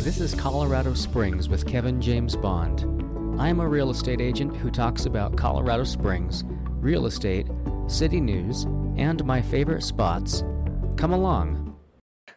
This 0.00 0.20
is 0.20 0.32
Colorado 0.32 0.94
Springs 0.94 1.48
with 1.48 1.66
Kevin 1.66 2.00
James 2.00 2.36
Bond. 2.36 3.40
I 3.40 3.48
am 3.48 3.58
a 3.58 3.68
real 3.68 3.90
estate 3.90 4.20
agent 4.20 4.56
who 4.56 4.70
talks 4.70 5.06
about 5.06 5.36
Colorado 5.36 5.82
Springs, 5.82 6.44
real 6.80 7.06
estate, 7.06 7.48
city 7.88 8.20
news, 8.20 8.62
and 8.96 9.22
my 9.24 9.42
favorite 9.42 9.82
spots. 9.82 10.44
Come 10.96 11.12
along. 11.12 11.67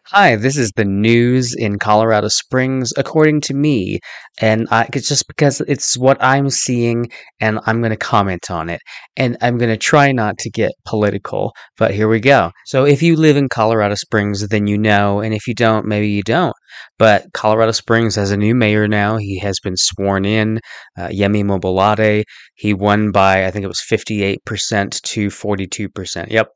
Hi, 0.06 0.34
this 0.34 0.56
is 0.58 0.72
the 0.74 0.84
news 0.84 1.54
in 1.54 1.78
Colorado 1.78 2.26
Springs, 2.26 2.92
according 2.96 3.40
to 3.42 3.54
me, 3.54 4.00
and 4.40 4.66
I, 4.70 4.88
it's 4.92 5.08
just 5.08 5.28
because 5.28 5.60
it's 5.60 5.96
what 5.96 6.16
I'm 6.20 6.50
seeing, 6.50 7.08
and 7.40 7.60
I'm 7.66 7.80
going 7.80 7.92
to 7.92 7.96
comment 7.96 8.50
on 8.50 8.68
it, 8.68 8.80
and 9.16 9.36
I'm 9.40 9.58
going 9.58 9.70
to 9.70 9.76
try 9.76 10.10
not 10.10 10.38
to 10.38 10.50
get 10.50 10.72
political, 10.84 11.52
but 11.78 11.94
here 11.94 12.08
we 12.08 12.18
go. 12.18 12.50
So, 12.66 12.84
if 12.84 13.00
you 13.00 13.14
live 13.14 13.36
in 13.36 13.48
Colorado 13.48 13.94
Springs, 13.94 14.48
then 14.48 14.66
you 14.66 14.76
know, 14.76 15.20
and 15.20 15.32
if 15.32 15.46
you 15.46 15.54
don't, 15.54 15.86
maybe 15.86 16.08
you 16.08 16.24
don't. 16.24 16.52
But 16.98 17.26
Colorado 17.32 17.72
Springs 17.72 18.16
has 18.16 18.32
a 18.32 18.36
new 18.36 18.56
mayor 18.56 18.88
now. 18.88 19.18
He 19.18 19.38
has 19.38 19.60
been 19.60 19.76
sworn 19.76 20.24
in, 20.24 20.58
uh, 20.98 21.08
Yemi 21.08 21.44
Mobolade. 21.44 22.24
He 22.56 22.74
won 22.74 23.12
by, 23.12 23.46
I 23.46 23.52
think 23.52 23.64
it 23.64 23.68
was 23.68 23.82
58% 23.88 25.00
to 25.00 25.28
42%. 25.28 26.28
Yep. 26.28 26.48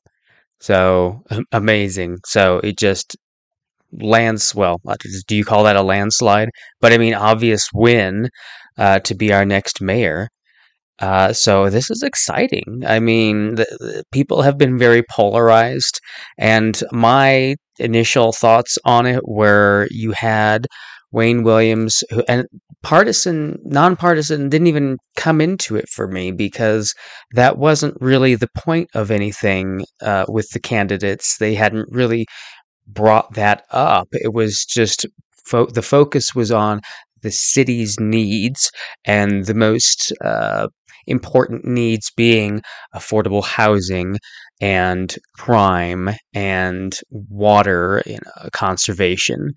So 0.61 1.23
amazing. 1.53 2.19
So 2.25 2.59
it 2.59 2.77
just 2.77 3.17
lands 4.01 4.55
well 4.55 4.81
do 5.27 5.37
you 5.37 5.45
call 5.45 5.65
that 5.65 5.77
a 5.77 5.83
landslide? 5.83 6.51
But 6.81 6.93
i 6.93 6.99
mean 6.99 7.15
obvious 7.15 7.69
win 7.75 8.29
uh, 8.79 9.01
to 9.01 9.15
be 9.15 9.33
our 9.33 9.45
next 9.45 9.81
mayor. 9.81 10.29
Uh, 10.99 11.33
so 11.33 11.69
this 11.69 11.91
is 11.91 12.03
exciting. 12.03 12.83
I 12.87 13.01
mean 13.01 13.57
the, 13.57 13.67
the 13.81 14.05
people 14.13 14.43
have 14.43 14.57
been 14.57 14.79
very 14.79 15.03
polarized 15.11 16.01
and 16.39 16.81
my 16.93 17.57
initial 17.79 18.33
thoughts 18.33 18.79
on 18.85 19.07
it 19.07 19.21
were 19.27 19.87
you 19.91 20.13
had 20.13 20.67
wayne 21.13 21.43
williams 21.43 22.03
who, 22.11 22.25
and 22.27 22.47
partisan 22.87 23.59
nonpartisan 23.65 24.49
didn't 24.49 24.69
even 24.69 24.97
come 25.17 25.41
into 25.41 25.75
it 25.75 25.89
for 25.89 26.07
me 26.07 26.31
because 26.31 26.95
that 27.33 27.59
wasn't 27.59 27.97
really 28.01 28.37
the 28.37 28.49
point 28.57 28.89
of 28.95 29.11
anything 29.11 29.85
uh, 30.03 30.25
with 30.29 30.49
the 30.53 30.61
candidates. 30.61 31.37
They 31.39 31.55
hadn't 31.55 31.89
really 31.91 32.27
brought 32.87 33.35
that 33.35 33.65
up. 33.71 34.09
It 34.13 34.33
was 34.33 34.65
just 34.65 35.07
fo- 35.45 35.67
the 35.67 35.83
focus 35.83 36.35
was 36.35 36.51
on 36.51 36.81
the 37.23 37.31
city's 37.31 37.99
needs 37.99 38.71
and 39.05 39.47
the 39.47 39.55
most 39.55 40.13
uh, 40.25 40.69
important 41.07 41.65
needs 41.65 42.11
being 42.17 42.63
affordable 42.95 43.45
housing 43.45 44.17
and 44.61 45.17
crime 45.37 46.11
and 46.35 46.99
water 47.11 48.03
you 48.07 48.15
know, 48.25 48.49
conservation, 48.53 49.53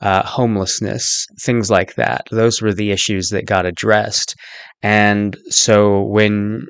uh, 0.00 0.22
homelessness, 0.24 1.26
things 1.40 1.70
like 1.70 1.94
that. 1.94 2.26
Those 2.30 2.60
were 2.60 2.72
the 2.72 2.90
issues 2.90 3.28
that 3.28 3.46
got 3.46 3.66
addressed. 3.66 4.34
And 4.82 5.36
so 5.48 6.02
when 6.02 6.66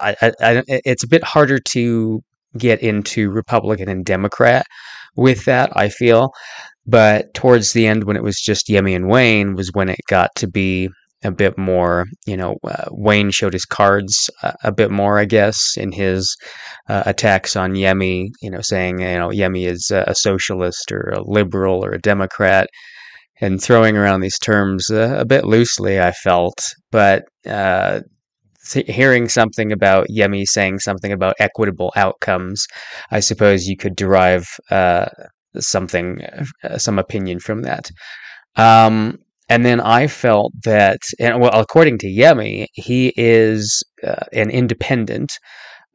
I, 0.00 0.16
I, 0.20 0.32
I, 0.40 0.62
it's 0.68 1.04
a 1.04 1.08
bit 1.08 1.24
harder 1.24 1.58
to 1.70 2.20
get 2.56 2.80
into 2.80 3.30
Republican 3.30 3.88
and 3.88 4.04
Democrat 4.04 4.66
with 5.16 5.44
that, 5.44 5.70
I 5.74 5.88
feel. 5.88 6.30
But 6.86 7.32
towards 7.34 7.72
the 7.72 7.86
end, 7.86 8.04
when 8.04 8.16
it 8.16 8.22
was 8.22 8.40
just 8.40 8.68
Yemi 8.68 8.94
and 8.94 9.08
Wayne, 9.08 9.54
was 9.54 9.70
when 9.72 9.88
it 9.88 9.98
got 10.08 10.30
to 10.36 10.46
be 10.46 10.88
a 11.22 11.30
bit 11.30 11.56
more, 11.56 12.04
you 12.26 12.36
know, 12.36 12.56
uh, 12.64 12.84
Wayne 12.90 13.30
showed 13.30 13.54
his 13.54 13.64
cards 13.64 14.28
a 14.62 14.70
bit 14.70 14.90
more, 14.90 15.18
I 15.18 15.24
guess, 15.24 15.58
in 15.76 15.90
his 15.90 16.36
uh, 16.88 17.02
attacks 17.06 17.56
on 17.56 17.72
Yemi, 17.72 18.28
you 18.42 18.50
know, 18.50 18.60
saying, 18.60 19.00
you 19.00 19.18
know, 19.18 19.30
Yemi 19.30 19.66
is 19.66 19.90
a 19.90 20.14
socialist 20.14 20.92
or 20.92 21.14
a 21.16 21.22
liberal 21.22 21.82
or 21.82 21.92
a 21.92 22.00
Democrat 22.00 22.68
and 23.40 23.60
throwing 23.60 23.96
around 23.96 24.20
these 24.20 24.38
terms 24.38 24.90
uh, 24.90 25.16
a 25.18 25.24
bit 25.24 25.44
loosely, 25.44 26.00
I 26.00 26.12
felt. 26.12 26.62
But 26.92 27.24
uh, 27.46 28.00
hearing 28.72 29.28
something 29.28 29.72
about 29.72 30.08
Yemi 30.08 30.44
saying 30.46 30.80
something 30.80 31.12
about 31.12 31.36
equitable 31.38 31.92
outcomes, 31.96 32.66
I 33.10 33.20
suppose 33.20 33.66
you 33.66 33.76
could 33.76 33.96
derive 33.96 34.46
uh, 34.70 35.06
something, 35.58 36.22
uh, 36.62 36.78
some 36.78 36.98
opinion 36.98 37.40
from 37.40 37.62
that. 37.62 37.90
Um, 38.56 39.18
and 39.48 39.64
then 39.64 39.80
I 39.80 40.06
felt 40.06 40.52
that, 40.64 41.00
and 41.18 41.40
well, 41.40 41.52
according 41.52 41.98
to 41.98 42.06
Yemi, 42.06 42.66
he 42.72 43.12
is 43.16 43.82
uh, 44.02 44.24
an 44.32 44.50
independent, 44.50 45.32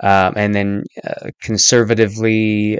um, 0.01 0.33
and 0.35 0.53
then 0.53 0.83
uh, 1.03 1.31
conservatively 1.41 2.79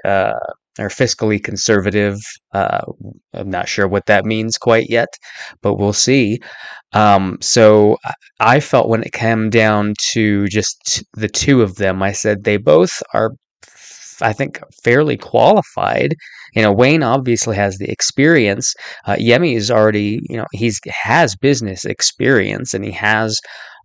or 0.79 0.89
fiscally 0.89 1.43
conservative. 1.43 2.17
Uh, 2.53 2.81
I'm 3.33 3.49
not 3.49 3.67
sure 3.67 3.87
what 3.87 4.05
that 4.07 4.25
means 4.25 4.57
quite 4.57 4.89
yet, 4.89 5.09
but 5.61 5.75
we'll 5.75 5.93
see. 5.93 6.39
Um, 6.93 7.37
so 7.41 7.97
I 8.39 8.59
felt 8.59 8.89
when 8.89 9.03
it 9.03 9.11
came 9.11 9.49
down 9.49 9.93
to 10.13 10.47
just 10.47 11.03
the 11.13 11.29
two 11.29 11.61
of 11.61 11.75
them, 11.75 12.01
I 12.01 12.11
said 12.11 12.43
they 12.43 12.57
both 12.57 13.03
are, 13.13 13.31
I 14.21 14.33
think, 14.33 14.59
fairly 14.83 15.17
qualified. 15.17 16.15
You 16.55 16.63
know, 16.63 16.71
Wayne 16.71 17.03
obviously 17.03 17.55
has 17.55 17.77
the 17.77 17.91
experience. 17.91 18.73
Uh, 19.05 19.15
Yemi 19.15 19.55
is 19.55 19.69
already, 19.69 20.19
you 20.29 20.37
know, 20.37 20.47
he's 20.53 20.79
has 20.87 21.35
business 21.35 21.85
experience 21.85 22.73
and 22.73 22.83
he 22.83 22.91
has 22.91 23.39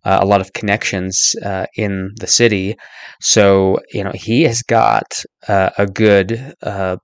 uh, 0.05 0.19
a 0.23 0.27
lot 0.27 0.41
of 0.41 0.53
connections 0.53 1.35
uh, 1.45 1.67
in 1.77 2.11
the 2.21 2.27
city. 2.27 2.77
So 3.21 3.79
you 3.93 4.05
know, 4.05 4.13
he 4.15 4.43
has 4.43 4.63
got 4.63 5.05
uh, 5.49 5.71
a 5.79 5.87
good. 5.87 6.55
Uh, 6.63 6.97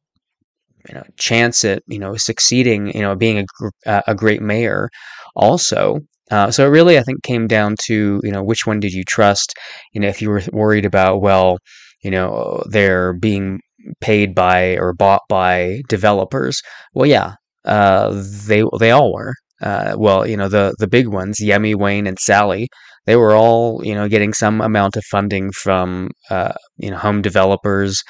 you 0.88 0.94
know, 0.94 1.05
chance 1.16 1.65
at 1.65 1.83
you 1.87 1.99
know 1.99 2.16
succeeding. 2.16 2.88
You 2.94 3.03
know, 3.03 3.15
being 3.16 3.47
a 3.87 4.03
a 4.06 4.15
great 4.15 4.43
mayor 4.43 4.88
also. 5.37 6.00
Uh, 6.31 6.50
so 6.50 6.65
it 6.65 6.69
really, 6.71 6.97
I 6.99 7.03
think, 7.03 7.22
came 7.25 7.47
down 7.49 7.77
to 7.87 8.21
you 8.22 8.33
know 8.33 8.43
which 8.43 8.66
one 8.66 8.81
did 8.81 8.93
you 8.93 9.05
trust. 9.05 9.55
You 9.93 10.00
know, 10.00 10.09
if 10.09 10.22
you 10.22 10.31
were 10.31 10.43
worried 10.53 10.84
about 10.87 11.21
well, 11.21 11.59
you 12.03 12.11
know, 12.11 12.62
they're 12.71 13.12
being 13.15 13.61
paid 14.00 14.34
by 14.34 14.77
or 14.78 14.93
bought 14.94 15.22
by 15.28 15.81
developers. 15.88 16.62
Well, 16.94 17.06
yeah, 17.06 17.34
uh, 17.65 18.11
they 18.47 18.62
they 18.78 18.91
all 18.91 19.12
were. 19.12 19.34
Uh, 19.60 19.94
well, 19.98 20.26
you 20.26 20.37
know, 20.37 20.48
the 20.48 20.75
the 20.78 20.88
big 20.88 21.06
ones, 21.09 21.38
Yemi, 21.41 21.75
Wayne, 21.75 22.06
and 22.06 22.19
Sally, 22.19 22.69
they 23.06 23.16
were 23.16 23.34
all 23.34 23.81
you 23.84 23.94
know 23.94 24.09
getting 24.09 24.32
some 24.32 24.60
amount 24.60 24.97
of 24.97 25.04
funding 25.10 25.50
from 25.53 26.10
uh, 26.31 26.53
you 26.78 26.91
know 26.91 26.97
home 26.98 27.22
developers 27.22 28.03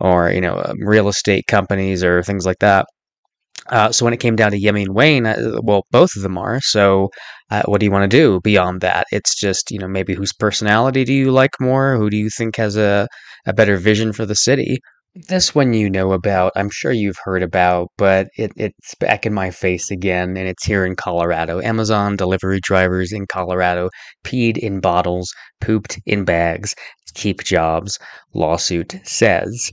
or 0.00 0.30
you 0.30 0.40
know 0.40 0.62
um, 0.64 0.76
real 0.80 1.08
estate 1.08 1.46
companies 1.48 2.02
or 2.04 2.22
things 2.22 2.46
like 2.46 2.58
that. 2.60 2.86
Uh, 3.68 3.90
so 3.90 4.04
when 4.04 4.14
it 4.14 4.20
came 4.20 4.36
down 4.36 4.52
to 4.52 4.60
Yemi 4.60 4.82
and 4.82 4.94
Wayne, 4.94 5.26
uh, 5.26 5.58
well, 5.62 5.82
both 5.90 6.10
of 6.16 6.22
them 6.22 6.38
are. 6.38 6.60
So 6.60 7.10
uh, 7.50 7.62
what 7.66 7.80
do 7.80 7.86
you 7.86 7.90
want 7.90 8.08
to 8.08 8.16
do 8.16 8.40
beyond 8.42 8.80
that? 8.82 9.06
It's 9.10 9.34
just 9.38 9.70
you 9.70 9.78
know 9.78 9.88
maybe 9.88 10.14
whose 10.14 10.32
personality 10.32 11.04
do 11.04 11.12
you 11.12 11.32
like 11.32 11.50
more? 11.60 11.96
Who 11.96 12.10
do 12.10 12.16
you 12.16 12.30
think 12.30 12.56
has 12.56 12.76
a 12.76 13.08
a 13.46 13.52
better 13.52 13.76
vision 13.76 14.12
for 14.12 14.24
the 14.26 14.36
city? 14.36 14.78
This 15.28 15.54
one 15.54 15.72
you 15.72 15.88
know 15.88 16.12
about, 16.12 16.52
I'm 16.56 16.68
sure 16.70 16.92
you've 16.92 17.16
heard 17.24 17.42
about, 17.42 17.88
but 17.96 18.28
it, 18.36 18.52
it's 18.56 18.94
back 18.96 19.24
in 19.24 19.32
my 19.32 19.50
face 19.50 19.90
again, 19.90 20.36
and 20.36 20.46
it's 20.46 20.64
here 20.66 20.84
in 20.84 20.94
Colorado. 20.94 21.60
Amazon 21.62 22.16
delivery 22.16 22.60
drivers 22.62 23.12
in 23.12 23.26
Colorado 23.26 23.88
peed 24.24 24.58
in 24.58 24.78
bottles, 24.78 25.32
pooped 25.62 25.98
in 26.04 26.24
bags, 26.26 26.74
keep 27.14 27.42
jobs, 27.42 27.98
lawsuit 28.34 29.00
says. 29.04 29.72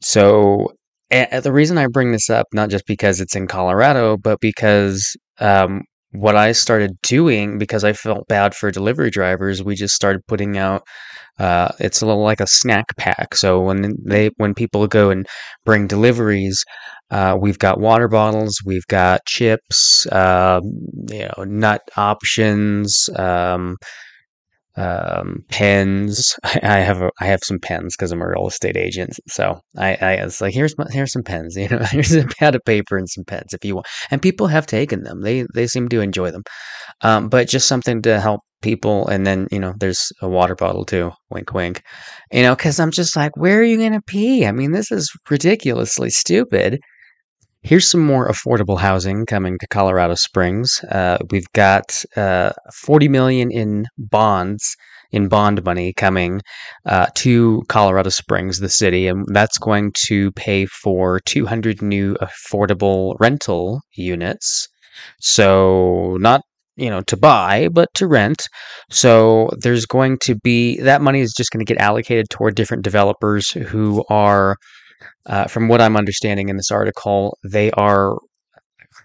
So 0.00 0.72
the 1.10 1.52
reason 1.52 1.78
I 1.78 1.86
bring 1.86 2.10
this 2.10 2.28
up, 2.28 2.48
not 2.52 2.70
just 2.70 2.86
because 2.86 3.20
it's 3.20 3.36
in 3.36 3.46
Colorado, 3.46 4.16
but 4.16 4.40
because 4.40 5.16
um, 5.38 5.82
what 6.12 6.34
I 6.34 6.50
started 6.50 6.92
doing 7.02 7.58
because 7.58 7.84
I 7.84 7.92
felt 7.92 8.26
bad 8.26 8.54
for 8.56 8.72
delivery 8.72 9.10
drivers, 9.10 9.62
we 9.62 9.76
just 9.76 9.94
started 9.94 10.26
putting 10.26 10.58
out. 10.58 10.82
Uh, 11.38 11.72
it's 11.78 12.02
a 12.02 12.06
little 12.06 12.22
like 12.22 12.40
a 12.40 12.46
snack 12.46 12.86
pack. 12.96 13.34
So 13.34 13.60
when 13.60 13.94
they 14.04 14.30
when 14.36 14.54
people 14.54 14.86
go 14.86 15.10
and 15.10 15.26
bring 15.64 15.86
deliveries, 15.86 16.64
uh, 17.10 17.36
we've 17.40 17.58
got 17.58 17.80
water 17.80 18.08
bottles, 18.08 18.58
we've 18.64 18.86
got 18.88 19.24
chips, 19.26 20.06
um, 20.12 20.62
you 21.08 21.28
know, 21.36 21.44
nut 21.44 21.82
options. 21.96 23.08
Um, 23.16 23.76
um, 24.76 25.44
pens. 25.50 26.36
I 26.44 26.78
have 26.78 27.02
a, 27.02 27.10
I 27.20 27.26
have 27.26 27.40
some 27.44 27.58
pens 27.58 27.96
because 27.96 28.12
I'm 28.12 28.22
a 28.22 28.28
real 28.28 28.46
estate 28.46 28.76
agent. 28.76 29.10
So 29.28 29.60
I, 29.76 29.96
I 30.00 30.12
it's 30.14 30.40
like 30.40 30.54
here's 30.54 30.76
my, 30.78 30.86
here's 30.90 31.12
some 31.12 31.22
pens. 31.22 31.56
You 31.60 31.68
know, 31.68 31.78
here's 31.90 32.14
a 32.14 32.24
pad 32.38 32.54
of 32.54 32.62
paper 32.64 32.96
and 32.96 33.08
some 33.08 33.24
pens 33.24 33.52
if 33.52 33.64
you 33.64 33.74
want. 33.74 33.86
And 34.10 34.22
people 34.22 34.46
have 34.46 34.66
taken 34.66 35.02
them. 35.02 35.20
They 35.22 35.44
they 35.54 35.66
seem 35.66 35.88
to 35.90 36.00
enjoy 36.00 36.30
them. 36.30 36.42
Um, 37.02 37.28
but 37.28 37.48
just 37.48 37.68
something 37.68 38.02
to 38.02 38.20
help 38.20 38.42
people. 38.62 39.06
And 39.08 39.26
then 39.26 39.46
you 39.50 39.58
know, 39.58 39.74
there's 39.78 40.12
a 40.22 40.28
water 40.28 40.54
bottle 40.54 40.84
too. 40.84 41.12
Wink, 41.30 41.52
wink. 41.54 41.82
You 42.32 42.42
know, 42.42 42.54
because 42.54 42.80
I'm 42.80 42.90
just 42.90 43.16
like, 43.16 43.36
where 43.36 43.58
are 43.60 43.64
you 43.64 43.78
gonna 43.78 44.02
pee? 44.02 44.46
I 44.46 44.52
mean, 44.52 44.72
this 44.72 44.90
is 44.90 45.10
ridiculously 45.28 46.10
stupid. 46.10 46.80
Here's 47.62 47.86
some 47.86 48.04
more 48.04 48.28
affordable 48.28 48.78
housing 48.78 49.26
coming 49.26 49.58
to 49.58 49.66
Colorado 49.68 50.14
Springs. 50.14 50.80
Uh, 50.90 51.18
we've 51.30 51.50
got 51.52 52.04
uh, 52.16 52.52
40 52.74 53.08
million 53.08 53.50
in 53.50 53.86
bonds, 53.98 54.76
in 55.12 55.28
bond 55.28 55.62
money 55.62 55.92
coming 55.92 56.40
uh, 56.86 57.06
to 57.16 57.62
Colorado 57.68 58.08
Springs, 58.08 58.60
the 58.60 58.70
city, 58.70 59.08
and 59.08 59.26
that's 59.32 59.58
going 59.58 59.92
to 60.06 60.32
pay 60.32 60.64
for 60.64 61.20
200 61.20 61.82
new 61.82 62.14
affordable 62.14 63.14
rental 63.20 63.82
units 63.94 64.68
So, 65.20 66.16
not 66.20 66.42
you 66.80 66.90
know 66.90 67.02
to 67.02 67.16
buy 67.16 67.68
but 67.72 67.88
to 67.94 68.06
rent. 68.06 68.48
So 68.90 69.50
there's 69.60 69.86
going 69.86 70.18
to 70.22 70.34
be 70.34 70.80
that 70.80 71.02
money 71.02 71.20
is 71.20 71.32
just 71.36 71.50
going 71.50 71.64
to 71.64 71.72
get 71.72 71.80
allocated 71.80 72.30
toward 72.30 72.54
different 72.54 72.82
developers 72.84 73.50
who 73.50 74.04
are 74.08 74.56
uh, 75.26 75.44
from 75.46 75.68
what 75.68 75.80
i'm 75.80 75.96
understanding 75.96 76.48
in 76.48 76.56
this 76.56 76.70
article 76.70 77.36
they 77.44 77.70
are 77.72 78.16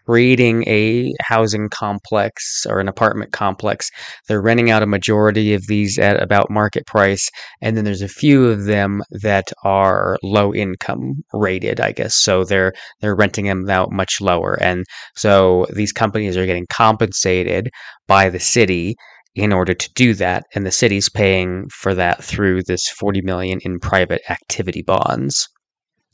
creating 0.06 0.64
a 0.68 1.14
housing 1.22 1.70
complex 1.70 2.66
or 2.68 2.80
an 2.80 2.88
apartment 2.88 3.32
complex. 3.32 3.90
They're 4.28 4.42
renting 4.42 4.72
out 4.72 4.84
a 4.84 4.88
majority 4.88 5.54
of 5.54 5.68
these 5.68 5.98
at 5.98 6.22
about 6.22 6.50
market 6.50 6.86
price, 6.86 7.30
and 7.62 7.76
then 7.76 7.86
there's 7.86 8.02
a 8.02 8.08
few 8.08 8.46
of 8.48 8.66
them 8.66 9.02
that 9.22 9.52
are 9.64 10.18
low 10.24 10.54
income 10.54 11.24
rated, 11.34 11.80
I 11.80 11.92
guess. 11.92 12.16
So 12.16 12.44
they're 12.44 12.74
they're 13.02 13.16
renting 13.16 13.46
them 13.46 13.70
out 13.70 13.92
much 13.92 14.22
lower, 14.22 14.62
and 14.62 14.86
so 15.16 15.66
these 15.74 15.92
companies 15.92 16.38
are 16.38 16.46
getting 16.46 16.68
compensated 16.70 17.70
by 18.08 18.30
the 18.30 18.40
city 18.40 18.96
in 19.36 19.52
order 19.52 19.74
to 19.74 19.90
do 19.96 20.14
that 20.14 20.44
and 20.56 20.66
the 20.66 20.72
city's 20.72 21.10
paying 21.10 21.68
for 21.70 21.94
that 21.94 22.24
through 22.24 22.64
this 22.64 22.88
40 22.88 23.22
million 23.22 23.60
in 23.64 23.80
private 23.80 24.22
activity 24.30 24.82
bonds 24.82 25.50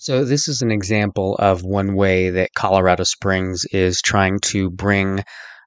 so, 0.02 0.26
this 0.26 0.48
is 0.48 0.64
an 0.64 0.72
example 0.72 1.36
of 1.36 1.64
one 1.64 1.94
way 1.94 2.32
that 2.32 2.56
Colorado 2.56 3.04
Springs 3.04 3.66
is 3.72 4.02
trying 4.02 4.40
to 4.46 4.72
bring 4.72 5.24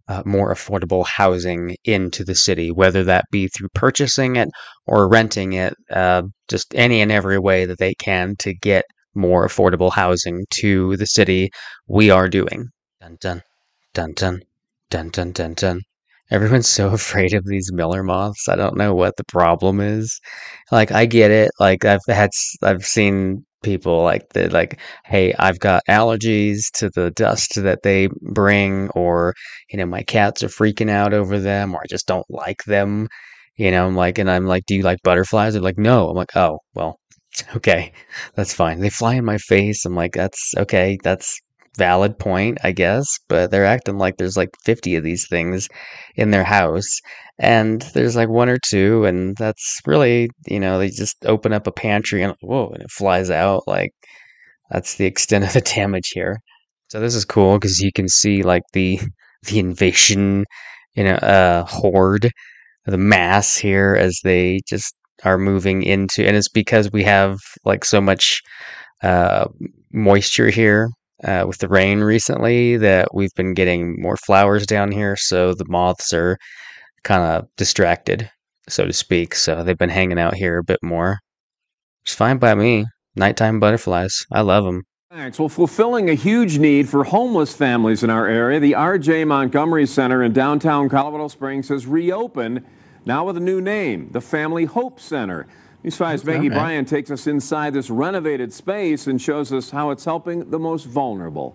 uh, 0.09 0.25
more 0.27 0.53
affordable 0.53 1.07
housing 1.07 1.77
into 1.85 2.25
the 2.25 2.35
city, 2.35 2.73
whether 2.73 3.05
that 3.05 3.27
be 3.31 3.47
through 3.47 3.69
purchasing 3.75 4.35
it 4.35 4.49
or 4.89 5.09
renting 5.09 5.53
it, 5.53 5.75
uh, 5.93 6.23
just 6.49 6.75
any 6.75 7.01
and 7.01 7.13
every 7.13 7.39
way 7.39 7.65
that 7.65 7.79
they 7.79 7.95
can 7.95 8.35
to 8.41 8.53
get 8.53 8.85
more 9.15 9.47
affordable 9.47 9.93
housing 9.93 10.45
to 10.51 10.97
the 10.97 11.07
city. 11.07 11.49
We 11.87 12.11
are 12.11 12.29
doing. 12.29 12.71
Dun 13.01 13.19
dun 13.21 13.43
dun 13.93 14.15
dun 14.15 14.43
dun 14.91 15.11
dun 15.11 15.31
dun 15.31 15.55
dun. 15.55 15.81
Everyone's 16.33 16.67
so 16.67 16.89
afraid 16.93 17.35
of 17.35 17.47
these 17.47 17.71
Miller 17.73 18.03
moths. 18.03 18.49
I 18.49 18.57
don't 18.57 18.77
know 18.77 18.97
what 18.97 19.17
the 19.17 19.25
problem 19.29 19.79
is. 19.81 20.19
Like, 20.73 20.91
I 20.91 21.07
get 21.07 21.31
it. 21.31 21.53
Like, 21.61 21.85
I've 21.85 22.01
had, 22.09 22.31
I've 22.65 22.85
seen 22.85 23.45
people 23.65 24.03
like 24.03 24.29
that 24.35 24.53
like 24.53 24.79
hey 25.05 25.35
i've 25.39 25.59
got 25.59 25.83
allergies 25.89 26.71
to 26.73 26.91
the 26.91 27.11
dust 27.13 27.55
that 27.57 27.83
they 27.83 28.09
bring 28.23 28.89
or 28.91 29.35
you 29.71 29.79
know 29.79 29.87
my 29.87 30.03
cats 30.03 30.43
are 30.45 30.49
freaking 30.49 30.91
out 30.91 31.13
over 31.15 31.39
them 31.41 31.75
or 31.75 31.81
i 31.81 31.87
just 31.89 32.07
don't 32.07 32.27
like 32.31 32.63
them. 32.65 33.09
You 33.57 33.71
know 33.71 33.87
i'm 33.87 33.97
like 33.97 34.19
and 34.19 34.31
i'm 34.31 34.47
like 34.47 34.67
do 34.67 34.75
you 34.77 34.83
like 34.83 34.99
butterflies? 35.05 35.55
They're 35.55 35.63
like 35.63 35.79
no. 35.79 36.09
I'm 36.11 36.17
like 36.17 36.37
oh 36.37 36.59
well 36.75 36.99
okay 37.57 37.93
that's 38.37 38.55
fine. 38.55 38.81
They 38.81 38.91
fly 38.91 39.15
in 39.15 39.25
my 39.25 39.39
face. 39.39 39.85
I'm 39.85 39.95
like 39.97 40.13
that's 40.15 40.55
okay 40.59 40.99
that's 41.03 41.41
valid 41.77 42.19
point, 42.19 42.59
I 42.63 42.73
guess, 42.73 43.07
but 43.29 43.51
they're 43.51 43.67
acting 43.67 43.99
like 43.99 44.17
there's 44.17 44.37
like 44.37 44.51
50 44.65 44.97
of 44.97 45.05
these 45.05 45.27
things 45.29 45.69
in 46.17 46.31
their 46.31 46.45
house. 46.45 47.01
And 47.39 47.83
there's 47.95 48.17
like 48.17 48.29
one 48.29 48.49
or 48.49 48.59
two, 48.71 49.05
and 49.05 49.37
that's 49.37 49.81
really, 49.87 50.31
you 50.47 50.61
know, 50.61 50.79
they 50.79 50.89
just 50.89 51.17
open 51.27 51.53
up 51.53 51.67
a 51.67 51.73
pantry 51.73 52.23
and 52.23 52.35
whoa, 52.41 52.69
and 52.69 52.83
it 52.83 52.91
flies 52.91 53.31
out. 53.31 53.65
Like, 53.67 53.91
that's 54.71 54.97
the 54.97 55.07
extent 55.07 55.45
of 55.45 55.53
the 55.53 55.61
damage 55.75 56.11
here. 56.15 56.39
So 56.89 57.01
this 57.01 57.15
is 57.15 57.25
cool 57.25 57.59
because 57.59 57.81
you 57.81 57.91
can 57.93 58.09
see 58.09 58.43
like 58.43 58.63
the 58.73 59.01
the 59.49 59.59
invasion, 59.59 60.45
you 60.95 61.05
know, 61.05 61.15
uh, 61.17 61.65
horde, 61.67 62.31
the 62.87 62.97
mass 62.99 63.57
here 63.57 63.97
as 63.99 64.19
they 64.25 64.61
just 64.69 64.95
are 65.25 65.39
moving 65.39 65.83
into, 65.83 66.27
and 66.27 66.37
it's 66.37 66.49
because 66.49 66.91
we 66.93 67.03
have 67.05 67.39
like 67.65 67.85
so 67.85 68.01
much 68.01 68.43
uh, 69.03 69.47
moisture 69.93 70.51
here 70.51 70.89
uh, 71.25 71.45
with 71.47 71.59
the 71.59 71.69
rain 71.69 72.01
recently 72.01 72.77
that 72.77 73.15
we've 73.15 73.35
been 73.35 73.55
getting 73.55 74.01
more 74.01 74.17
flowers 74.17 74.67
down 74.67 74.93
here, 74.93 75.17
so 75.17 75.55
the 75.55 75.67
moths 75.69 76.13
are 76.13 76.37
kind 77.03 77.23
of 77.23 77.47
distracted, 77.57 78.31
so 78.69 78.87
to 78.87 78.93
speak. 78.93 79.35
So 79.35 79.63
they've 79.63 79.79
been 79.79 79.91
hanging 79.91 80.19
out 80.19 80.35
here 80.35 80.59
a 80.59 80.65
bit 80.65 80.81
more. 80.83 81.19
It's 82.05 82.15
fine 82.15 82.39
by 82.39 82.55
me. 82.55 82.87
Nighttime 83.17 83.61
butterflies. 83.61 84.27
I 84.33 84.43
love 84.43 84.65
them. 84.65 84.83
Thanks. 85.11 85.39
Well, 85.39 85.49
fulfilling 85.49 86.11
a 86.11 86.15
huge 86.15 86.59
need 86.59 86.89
for 86.89 87.05
homeless 87.05 87.55
families 87.55 88.03
in 88.03 88.11
our 88.11 88.27
area, 88.27 88.59
the 88.59 88.75
R.J. 88.75 89.25
Montgomery 89.27 89.87
Center 89.87 90.25
in 90.25 90.33
downtown 90.33 90.89
Colorado 90.89 91.29
Springs 91.29 91.69
has 91.69 91.87
reopened, 91.87 92.65
now 93.07 93.25
with 93.25 93.37
a 93.37 93.41
new 93.41 93.61
name, 93.61 94.09
the 94.11 94.21
Family 94.21 94.65
Hope 94.65 94.99
Center. 94.99 95.47
News 95.85 95.99
5's 95.99 96.25
Maggie 96.25 96.47
okay. 96.47 96.49
Bryan 96.49 96.87
takes 96.87 97.11
us 97.11 97.27
inside 97.27 97.75
this 97.75 97.91
renovated 97.91 98.55
space 98.55 99.07
and 99.07 99.21
shows 99.21 99.53
us 99.53 99.69
how 99.69 99.91
it's 99.91 100.07
helping 100.07 100.49
the 100.49 100.59
most 100.59 100.87
vulnerable. 100.87 101.55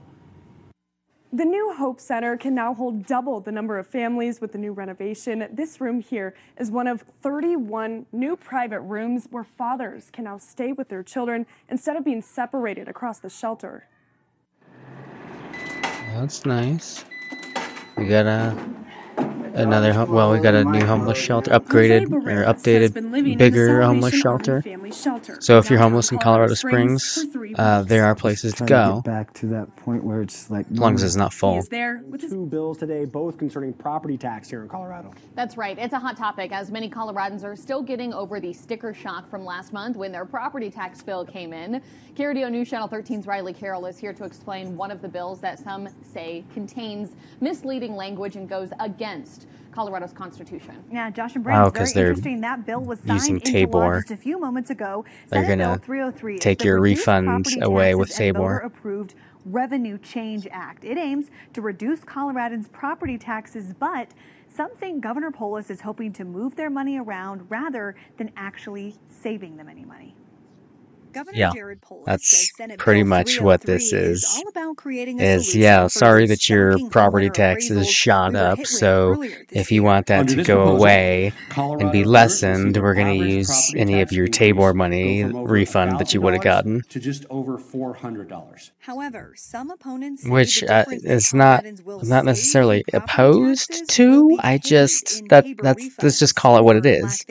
The 1.34 1.46
new 1.46 1.74
Hope 1.74 2.00
Center 2.00 2.38
can 2.38 2.54
now 2.54 2.76
hold 2.76 3.08
double 3.08 3.40
the 3.40 3.52
number 3.52 3.80
of 3.80 3.88
families 3.88 4.40
with 4.40 4.52
the 4.52 4.60
new 4.60 4.72
renovation. 4.72 5.48
This 5.52 5.82
room 5.82 6.00
here 6.00 6.36
is 6.60 6.70
one 6.70 6.86
of 6.86 7.04
31 7.24 8.06
new 8.12 8.36
private 8.36 8.82
rooms 8.82 9.28
where 9.32 9.44
fathers 9.44 10.12
can 10.14 10.26
now 10.26 10.38
stay 10.38 10.74
with 10.74 10.90
their 10.90 11.02
children 11.02 11.48
instead 11.68 11.96
of 11.96 12.06
being 12.06 12.22
separated 12.22 12.88
across 12.88 13.18
the 13.18 13.32
shelter. 13.32 13.88
That's 16.14 16.46
nice. 16.46 17.04
We 17.98 18.06
got 18.06 18.28
a 18.28 18.79
another 19.56 20.06
well 20.06 20.32
we 20.32 20.40
got 20.40 20.54
a 20.54 20.64
new 20.64 20.86
homeless 20.86 21.18
shelter 21.18 21.52
upgraded 21.52 22.12
or 22.12 22.46
updated 22.46 23.38
bigger 23.38 23.82
homeless 23.82 24.16
shelter. 24.16 24.64
so 25.40 25.58
if 25.58 25.70
you're 25.70 25.80
homeless 25.80 26.12
in 26.12 26.18
colorado 26.18 26.54
springs 26.54 27.26
uh, 27.56 27.82
there 27.84 28.06
are 28.06 28.16
places 28.16 28.54
to 28.54 28.66
go. 28.66 29.02
back 29.06 29.34
to 29.34 29.48
that 29.48 29.76
point 29.78 30.04
where 30.04 30.22
it's 30.22 30.50
like 30.50 30.66
as 30.72 30.80
long 30.80 30.96
as 30.96 31.04
it's 31.04 31.16
not 31.16 31.34
full. 31.34 31.62
There 31.64 32.04
two 32.20 32.46
bills 32.46 32.78
today 32.78 33.06
both 33.06 33.38
concerning 33.38 33.74
property 33.74 34.18
tax 34.18 34.50
here 34.50 34.62
in 34.62 34.70
colorado. 34.70 35.14
That's 35.36 35.58
right. 35.58 35.78
It's 35.78 35.94
a 35.94 36.00
hot 36.00 36.18
topic 36.18 36.52
as 36.52 36.72
many 36.72 36.90
coloradans 36.90 37.44
are 37.44 37.56
still 37.56 37.82
getting 37.82 38.14
over 38.14 38.40
the 38.40 38.54
sticker 38.54 38.94
shock 38.94 39.30
from 39.30 39.46
last 39.46 39.74
month 39.74 39.96
when 39.96 40.12
their 40.12 40.26
property 40.26 40.70
tax 40.70 41.02
bill 41.02 41.26
came 41.26 41.54
in. 41.54 41.82
KRDO 42.16 42.52
News 42.52 42.70
Channel 42.70 42.90
13's 42.90 43.26
Riley 43.26 43.54
Carroll 43.54 43.86
is 43.86 43.98
here 43.98 44.14
to 44.14 44.24
explain 44.24 44.76
one 44.76 44.92
of 44.92 45.02
the 45.02 45.08
bills 45.08 45.40
that 45.42 45.60
some 45.60 45.90
say 46.14 46.44
contains 46.54 47.16
misleading 47.40 47.96
language 47.96 48.36
and 48.36 48.48
goes 48.50 48.70
against 48.80 49.48
Colorado's 49.72 50.14
Constitution. 50.14 50.84
Yeah, 50.92 51.10
Josh 51.10 51.36
and 51.36 51.44
Brandon, 51.44 51.68
oh, 51.68 51.86
very 51.86 52.08
interesting. 52.08 52.42
That 52.42 52.66
bill 52.66 52.82
was 52.82 53.00
signed 53.00 53.30
into 53.46 53.68
law 53.68 53.96
just 54.00 54.12
a 54.12 54.18
few 54.18 54.40
moments 54.40 54.70
ago. 54.70 55.06
They're 55.30 55.46
going 55.46 55.60
to 55.60 55.80
oh 55.80 56.38
take 56.38 56.64
your 56.64 56.80
refunds 56.80 57.62
away 57.62 57.96
with 57.96 58.10
Tabor. 58.10 58.60
approved 58.60 59.16
Revenue 59.46 59.98
Change 59.98 60.48
Act. 60.52 60.84
It 60.84 60.98
aims 60.98 61.28
to 61.54 61.62
reduce 61.62 62.02
Coloradans' 62.02 62.72
property 62.72 63.18
taxes, 63.18 63.74
but 63.80 64.10
some 64.48 64.76
think 64.76 65.02
Governor 65.02 65.32
Polis 65.32 65.70
is 65.70 65.82
hoping 65.82 66.12
to 66.14 66.26
move 66.26 66.56
their 66.56 66.70
money 66.70 66.98
around 67.00 67.50
rather 67.50 67.96
than 68.18 68.32
actually 68.36 68.96
saving 69.10 69.58
them 69.58 69.70
any 69.70 69.86
money. 69.86 70.16
Governor 71.12 71.38
yeah, 71.38 71.52
Jared 71.54 71.82
Polis 71.82 72.06
that's 72.06 72.52
pretty 72.78 73.04
much 73.04 73.42
what 73.42 73.62
this 73.62 73.94
is. 73.94 74.24
Is, 74.86 75.20
is 75.20 75.56
yeah, 75.56 75.88
sorry 75.88 76.28
that 76.28 76.48
your 76.50 76.78
property 76.90 77.30
taxes 77.30 77.90
shot 77.90 78.36
up. 78.36 78.66
So 78.66 79.24
if 79.52 79.72
you 79.72 79.84
want 79.84 80.08
that 80.08 80.28
to 80.30 80.36
go 80.38 80.44
proposal, 80.44 80.76
away 80.76 81.34
Colorado 81.50 81.84
and 81.86 81.92
be 81.92 82.04
lessened, 82.04 82.78
we're 82.78 82.94
going 82.94 83.20
to 83.20 83.26
use 83.26 83.74
any 83.76 84.02
of 84.02 84.12
your 84.12 84.28
Tabor 84.28 84.74
money 84.74 85.24
refund 85.24 86.00
that 86.00 86.14
you 86.14 86.22
would 86.22 86.34
have 86.34 86.44
gotten 86.44 86.82
to 86.90 87.00
just 87.00 87.26
over 87.30 87.58
four 87.58 87.94
hundred 87.94 88.30
dollars. 88.30 88.72
However, 88.80 89.34
some 89.36 89.72
opponents, 89.72 90.26
which 90.28 90.64
uh, 90.64 90.86
is 90.90 91.34
not 91.34 91.66
not 91.86 92.26
necessarily 92.26 92.84
opposed 92.94 93.90
to. 93.90 94.38
I 94.42 94.58
just 94.58 95.28
that 95.30 95.46
that's 95.62 95.90
let's 96.02 96.20
just 96.20 96.36
call 96.36 96.58
it 96.58 96.64
what 96.64 96.76
it 96.76 96.86
is 96.86 97.26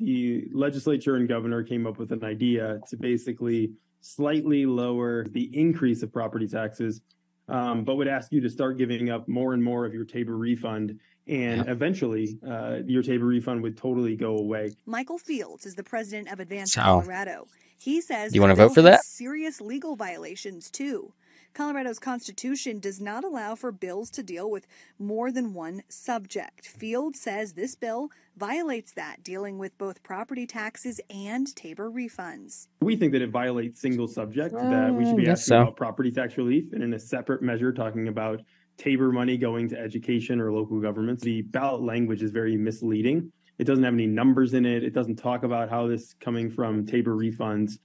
the 0.00 0.48
legislature 0.52 1.16
and 1.16 1.28
governor 1.28 1.62
came 1.62 1.86
up 1.86 1.98
with 1.98 2.12
an 2.12 2.24
idea 2.24 2.80
to 2.88 2.96
basically 2.96 3.72
slightly 4.00 4.66
lower 4.66 5.26
the 5.26 5.50
increase 5.56 6.02
of 6.02 6.12
property 6.12 6.48
taxes, 6.48 7.02
um, 7.48 7.84
but 7.84 7.96
would 7.96 8.08
ask 8.08 8.32
you 8.32 8.40
to 8.40 8.48
start 8.48 8.78
giving 8.78 9.10
up 9.10 9.28
more 9.28 9.52
and 9.52 9.62
more 9.62 9.84
of 9.84 9.92
your 9.92 10.04
Tabor 10.04 10.36
refund. 10.36 10.98
And 11.26 11.68
eventually, 11.68 12.38
uh, 12.48 12.78
your 12.86 13.02
Tabor 13.02 13.26
refund 13.26 13.62
would 13.62 13.76
totally 13.76 14.16
go 14.16 14.38
away. 14.38 14.72
Michael 14.86 15.18
Fields 15.18 15.66
is 15.66 15.74
the 15.74 15.84
president 15.84 16.32
of 16.32 16.40
Advance 16.40 16.72
so, 16.72 16.80
Colorado. 16.80 17.46
He 17.78 18.00
says 18.00 18.34
you 18.34 18.40
want 18.40 18.50
to 18.50 18.56
vote 18.56 18.74
for 18.74 18.82
that? 18.82 19.04
Serious 19.04 19.60
legal 19.60 19.96
violations 19.96 20.70
too. 20.70 21.12
Colorado's 21.52 21.98
constitution 21.98 22.78
does 22.78 23.00
not 23.00 23.24
allow 23.24 23.54
for 23.54 23.72
bills 23.72 24.10
to 24.10 24.22
deal 24.22 24.50
with 24.50 24.66
more 24.98 25.32
than 25.32 25.52
one 25.52 25.82
subject. 25.88 26.66
Field 26.66 27.16
says 27.16 27.54
this 27.54 27.74
bill 27.74 28.10
violates 28.36 28.92
that, 28.92 29.22
dealing 29.22 29.58
with 29.58 29.76
both 29.76 30.02
property 30.02 30.46
taxes 30.46 31.00
and 31.10 31.54
Tabor 31.56 31.90
refunds. 31.90 32.68
We 32.80 32.96
think 32.96 33.12
that 33.12 33.22
it 33.22 33.30
violates 33.30 33.80
single 33.80 34.08
subject, 34.08 34.54
that 34.54 34.94
we 34.94 35.04
should 35.04 35.14
mm, 35.14 35.24
be 35.24 35.28
asking 35.28 35.56
so. 35.56 35.62
about 35.62 35.76
property 35.76 36.10
tax 36.10 36.36
relief, 36.38 36.72
and 36.72 36.82
in 36.82 36.94
a 36.94 36.98
separate 36.98 37.42
measure, 37.42 37.72
talking 37.72 38.08
about 38.08 38.40
Tabor 38.76 39.12
money 39.12 39.36
going 39.36 39.68
to 39.68 39.78
education 39.78 40.40
or 40.40 40.52
local 40.52 40.80
governments. 40.80 41.22
The 41.22 41.42
ballot 41.42 41.82
language 41.82 42.22
is 42.22 42.30
very 42.30 42.56
misleading. 42.56 43.30
It 43.58 43.64
doesn't 43.64 43.84
have 43.84 43.92
any 43.92 44.06
numbers 44.06 44.54
in 44.54 44.64
it. 44.64 44.82
It 44.82 44.94
doesn't 44.94 45.16
talk 45.16 45.42
about 45.42 45.68
how 45.68 45.86
this 45.86 46.02
is 46.02 46.14
coming 46.18 46.48
from 46.48 46.86
Tabor 46.86 47.14
refunds. 47.14 47.78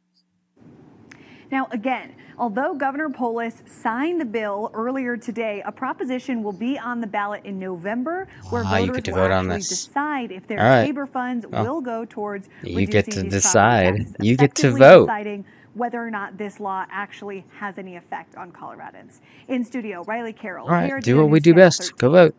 Now, 1.55 1.69
again, 1.71 2.13
although 2.37 2.73
Governor 2.75 3.09
Polis 3.09 3.63
signed 3.65 4.19
the 4.19 4.25
bill 4.25 4.69
earlier 4.73 5.15
today, 5.15 5.63
a 5.65 5.71
proposition 5.71 6.43
will 6.43 6.51
be 6.51 6.77
on 6.77 6.99
the 6.99 7.07
ballot 7.07 7.45
in 7.45 7.57
November 7.57 8.27
where 8.49 8.63
Ah, 8.65 8.75
you 8.79 8.87
voters 8.87 9.07
will 9.07 9.15
vote 9.15 9.31
on 9.31 9.49
actually 9.49 9.69
decide 9.69 10.31
if 10.33 10.45
their 10.47 10.57
right. 10.57 10.85
Tabor 10.85 11.05
funds 11.05 11.47
Well, 11.47 11.63
will 11.63 11.79
go 11.79 12.03
towards 12.03 12.49
you 12.61 12.85
get 12.85 13.09
to 13.11 13.23
decide. 13.23 14.05
You 14.19 14.35
get 14.35 14.53
to 14.55 14.71
vote. 14.71 15.05
deciding 15.05 15.45
whether 15.75 16.05
or 16.05 16.11
not 16.11 16.37
this 16.37 16.59
law 16.59 16.83
actually 16.91 17.45
has 17.57 17.77
any 17.77 17.95
effect 17.95 18.35
on 18.35 18.51
Coloradans. 18.51 19.21
In 19.47 19.63
studio, 19.63 20.03
Riley 20.03 20.33
Carroll. 20.33 20.67
All 20.67 20.73
right, 20.73 21.01
do 21.01 21.15
what 21.15 21.29
we 21.29 21.39
do 21.39 21.53
best. 21.53 21.83
13. 21.83 21.95
Go 21.99 22.09
vote. 22.09 22.35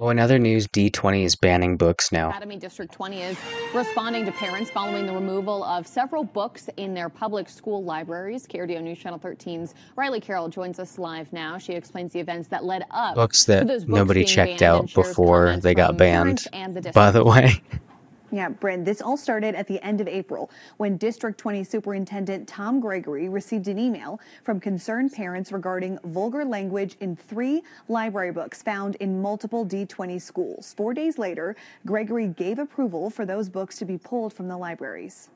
Well, 0.00 0.08
in 0.08 0.18
other 0.18 0.38
news, 0.38 0.66
D20 0.66 1.24
is 1.26 1.36
banning 1.36 1.76
books 1.76 2.10
now. 2.10 2.30
Academy 2.30 2.56
District 2.56 2.90
20 2.90 3.20
is 3.20 3.36
responding 3.74 4.24
to 4.24 4.32
parents 4.32 4.70
following 4.70 5.04
the 5.04 5.12
removal 5.12 5.62
of 5.62 5.86
several 5.86 6.24
books 6.24 6.70
in 6.78 6.94
their 6.94 7.10
public 7.10 7.50
school 7.50 7.84
libraries. 7.84 8.46
KRDO 8.46 8.82
News 8.82 8.98
Channel 8.98 9.18
13's 9.18 9.74
Riley 9.96 10.18
Carroll 10.18 10.48
joins 10.48 10.78
us 10.78 10.98
live 10.98 11.30
now. 11.34 11.58
She 11.58 11.74
explains 11.74 12.14
the 12.14 12.18
events 12.18 12.48
that 12.48 12.64
led 12.64 12.86
up 12.90 13.14
Books 13.14 13.44
that 13.44 13.66
books 13.66 13.84
nobody 13.86 14.24
checked 14.24 14.62
out 14.62 14.90
before 14.94 15.58
they 15.58 15.74
got 15.74 15.98
banned. 15.98 16.46
the 16.50 16.92
By 16.94 17.10
the 17.10 17.22
way, 17.22 17.62
Yeah, 18.32 18.48
Bryn, 18.48 18.84
this 18.84 19.02
all 19.02 19.16
started 19.16 19.56
at 19.56 19.66
the 19.66 19.84
end 19.84 20.00
of 20.00 20.06
April 20.06 20.50
when 20.76 20.96
District 20.96 21.36
20 21.36 21.64
Superintendent 21.64 22.46
Tom 22.46 22.78
Gregory 22.78 23.28
received 23.28 23.66
an 23.66 23.76
email 23.76 24.20
from 24.44 24.60
concerned 24.60 25.12
parents 25.12 25.50
regarding 25.50 25.98
vulgar 26.04 26.44
language 26.44 26.96
in 27.00 27.16
three 27.16 27.62
library 27.88 28.30
books 28.30 28.62
found 28.62 28.94
in 28.96 29.20
multiple 29.20 29.66
D20 29.66 30.22
schools. 30.22 30.74
Four 30.76 30.94
days 30.94 31.18
later, 31.18 31.56
Gregory 31.86 32.28
gave 32.28 32.60
approval 32.60 33.10
for 33.10 33.26
those 33.26 33.48
books 33.48 33.78
to 33.78 33.84
be 33.84 33.98
pulled 33.98 34.32
from 34.32 34.46
the 34.46 34.56
libraries. 34.56 35.28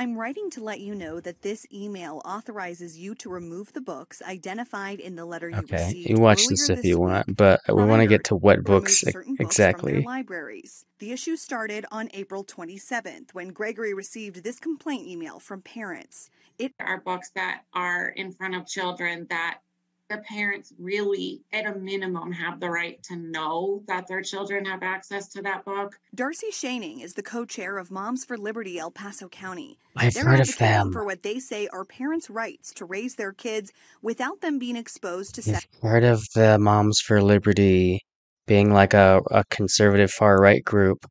I'm 0.00 0.16
writing 0.16 0.48
to 0.50 0.62
let 0.62 0.78
you 0.78 0.94
know 0.94 1.18
that 1.20 1.42
this 1.42 1.66
email 1.72 2.22
authorizes 2.24 2.96
you 2.96 3.16
to 3.16 3.28
remove 3.28 3.72
the 3.72 3.80
books 3.80 4.22
identified 4.22 5.00
in 5.00 5.16
the 5.16 5.24
letter 5.24 5.50
you 5.50 5.58
okay, 5.58 5.86
received 5.86 6.10
you 6.10 6.16
watch 6.18 6.46
this 6.46 6.70
if 6.70 6.76
this 6.76 6.84
you 6.84 7.00
week 7.00 7.08
want, 7.08 7.36
but 7.36 7.60
we 7.68 7.82
want 7.82 8.02
to 8.02 8.06
get 8.06 8.22
to 8.24 8.36
what 8.36 8.62
books 8.62 9.02
remove 9.04 9.26
e- 9.26 9.30
books 9.30 9.40
exactly. 9.40 10.02
libraries. 10.02 10.84
The 11.00 11.10
issue 11.10 11.36
started 11.36 11.84
on 11.90 12.10
April 12.14 12.44
27th 12.44 13.34
when 13.34 13.48
Gregory 13.48 13.92
received 13.92 14.44
this 14.44 14.60
complaint 14.60 15.08
email 15.08 15.40
from 15.40 15.62
parents. 15.62 16.30
It 16.60 16.72
are 16.78 17.00
books 17.00 17.30
that 17.34 17.62
are 17.74 18.08
in 18.08 18.32
front 18.32 18.54
of 18.54 18.66
children 18.66 19.26
that 19.30 19.58
the 20.08 20.18
parents 20.18 20.72
really, 20.78 21.42
at 21.52 21.66
a 21.66 21.74
minimum, 21.78 22.32
have 22.32 22.60
the 22.60 22.70
right 22.70 23.02
to 23.04 23.16
know 23.16 23.82
that 23.86 24.06
their 24.08 24.22
children 24.22 24.64
have 24.64 24.82
access 24.82 25.28
to 25.28 25.42
that 25.42 25.64
book. 25.64 25.98
Darcy 26.14 26.48
Schoening 26.50 27.02
is 27.02 27.14
the 27.14 27.22
co-chair 27.22 27.76
of 27.78 27.90
Moms 27.90 28.24
for 28.24 28.38
Liberty 28.38 28.78
El 28.78 28.90
Paso 28.90 29.28
County. 29.28 29.78
I've 29.96 30.14
They're 30.14 30.24
heard 30.24 30.40
of 30.40 30.56
them. 30.56 30.92
for 30.92 31.04
what 31.04 31.22
they 31.22 31.38
say 31.38 31.68
are 31.68 31.84
parents' 31.84 32.30
rights 32.30 32.72
to 32.74 32.84
raise 32.84 33.16
their 33.16 33.32
kids 33.32 33.72
without 34.00 34.40
them 34.40 34.58
being 34.58 34.76
exposed 34.76 35.34
to 35.34 35.42
You've 35.42 35.56
sex. 35.56 35.66
heard 35.82 36.04
of 36.04 36.24
the 36.34 36.58
Moms 36.58 37.00
for 37.00 37.22
Liberty 37.22 38.00
being 38.46 38.72
like 38.72 38.94
a, 38.94 39.20
a 39.30 39.44
conservative 39.50 40.10
far 40.10 40.38
right 40.40 40.64
group. 40.64 41.04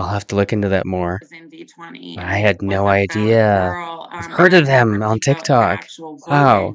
I'll 0.00 0.08
have 0.08 0.26
to 0.28 0.36
look 0.36 0.52
into 0.52 0.68
that 0.70 0.86
more. 0.86 1.20
in 1.32 1.50
D20. 1.50 2.18
I 2.18 2.36
had 2.38 2.62
no 2.62 2.86
idea. 2.88 3.68
girl, 3.72 4.08
I've 4.10 4.24
um, 4.26 4.30
heard 4.32 4.54
of 4.54 4.66
can't 4.66 4.90
them 4.90 5.02
on 5.02 5.14
repeat 5.14 5.24
the- 5.24 5.30
the 5.30 5.34
TikTok. 5.34 5.86
Wow. 6.26 6.72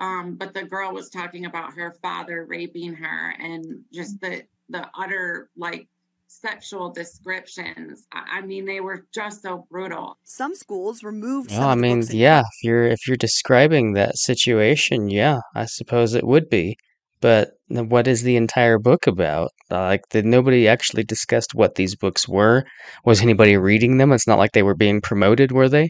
Um, 0.00 0.36
but 0.36 0.54
the 0.54 0.64
girl 0.64 0.92
was 0.92 1.10
talking 1.10 1.46
about 1.46 1.74
her 1.74 1.94
father 2.02 2.44
raping 2.44 2.94
her 2.94 3.34
and 3.38 3.82
just 3.92 4.20
the 4.20 4.42
the 4.68 4.86
utter 4.98 5.50
like 5.56 5.86
sexual 6.28 6.90
descriptions. 6.90 8.06
I, 8.12 8.38
I 8.38 8.40
mean, 8.40 8.64
they 8.64 8.80
were 8.80 9.06
just 9.12 9.42
so 9.42 9.66
brutal. 9.70 10.16
Some 10.24 10.54
schools 10.54 11.02
removed 11.02 11.50
Well, 11.50 11.60
some 11.60 11.70
I 11.70 11.74
mean, 11.74 12.02
yeah, 12.10 12.40
if 12.40 12.64
you're 12.64 12.86
if 12.86 13.06
you're 13.06 13.16
describing 13.16 13.92
that 13.94 14.16
situation, 14.16 15.08
yeah, 15.10 15.40
I 15.54 15.66
suppose 15.66 16.14
it 16.14 16.26
would 16.26 16.48
be. 16.48 16.76
But 17.22 17.52
what 17.68 18.06
is 18.06 18.22
the 18.22 18.36
entire 18.36 18.78
book 18.78 19.06
about? 19.06 19.50
Like, 19.70 20.02
did 20.10 20.26
nobody 20.26 20.68
actually 20.68 21.04
discussed 21.04 21.54
what 21.54 21.76
these 21.76 21.96
books 21.96 22.28
were? 22.28 22.64
Was 23.06 23.22
anybody 23.22 23.56
reading 23.56 23.96
them? 23.96 24.12
It's 24.12 24.26
not 24.26 24.38
like 24.38 24.52
they 24.52 24.62
were 24.64 24.74
being 24.74 25.00
promoted, 25.00 25.52
were 25.52 25.68
they? 25.70 25.88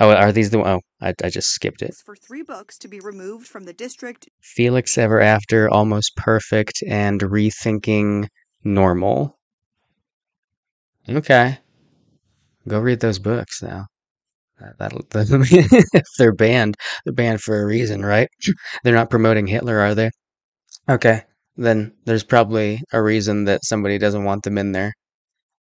Oh, 0.00 0.10
are 0.12 0.32
these 0.32 0.50
the? 0.50 0.58
Oh, 0.66 0.80
I 1.02 1.12
I 1.22 1.28
just 1.28 1.50
skipped 1.50 1.82
it. 1.82 1.94
for 2.06 2.16
three 2.16 2.42
books 2.42 2.78
to 2.78 2.88
be 2.88 3.00
removed 3.00 3.46
from 3.46 3.64
the 3.64 3.74
district 3.74 4.28
Felix 4.42 4.96
Ever 4.96 5.20
After, 5.20 5.68
Almost 5.68 6.16
Perfect, 6.16 6.82
and 6.88 7.20
Rethinking 7.20 8.26
Normal. 8.64 9.36
Okay, 11.08 11.58
go 12.68 12.78
read 12.80 13.00
those 13.00 13.18
books 13.18 13.62
now. 13.62 13.86
That- 14.58 14.78
That'll, 14.78 15.02
that'll 15.10 15.42
if 15.50 16.06
they're 16.18 16.34
banned, 16.34 16.76
they're 17.04 17.14
banned 17.14 17.40
for 17.42 17.60
a 17.60 17.66
reason, 17.66 18.04
right? 18.04 18.28
They're 18.84 18.94
not 18.94 19.10
promoting 19.10 19.46
Hitler, 19.46 19.78
are 19.80 19.94
they? 19.94 20.10
Okay, 20.90 21.22
then 21.56 21.92
there's 22.04 22.24
probably 22.24 22.82
a 22.92 23.00
reason 23.00 23.44
that 23.44 23.64
somebody 23.64 23.96
doesn't 23.96 24.24
want 24.24 24.42
them 24.42 24.58
in 24.58 24.72
there. 24.72 24.92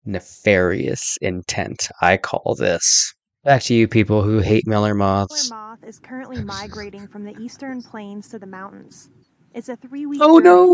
Nefarious 0.03 1.17
intent, 1.21 1.87
I 2.01 2.17
call 2.17 2.53
this. 2.59 3.13
Back 3.45 3.61
to 3.63 3.73
you 3.73 3.87
people 3.87 4.23
who 4.23 4.39
hate 4.39 4.67
Miller 4.67 4.93
moths. 4.93 5.49
Miller 5.49 5.61
moth 5.61 5.83
is 5.85 5.99
currently 5.99 6.43
migrating 6.43 7.07
from 7.07 7.23
the 7.23 7.33
eastern 7.39 7.81
plains 7.81 8.27
to 8.29 8.39
the 8.39 8.45
mountains. 8.45 9.09
It's 9.53 9.69
a 9.69 9.77
three-week 9.77 10.19
Oh 10.21 10.41
journey, 10.41 10.49
no! 10.49 10.65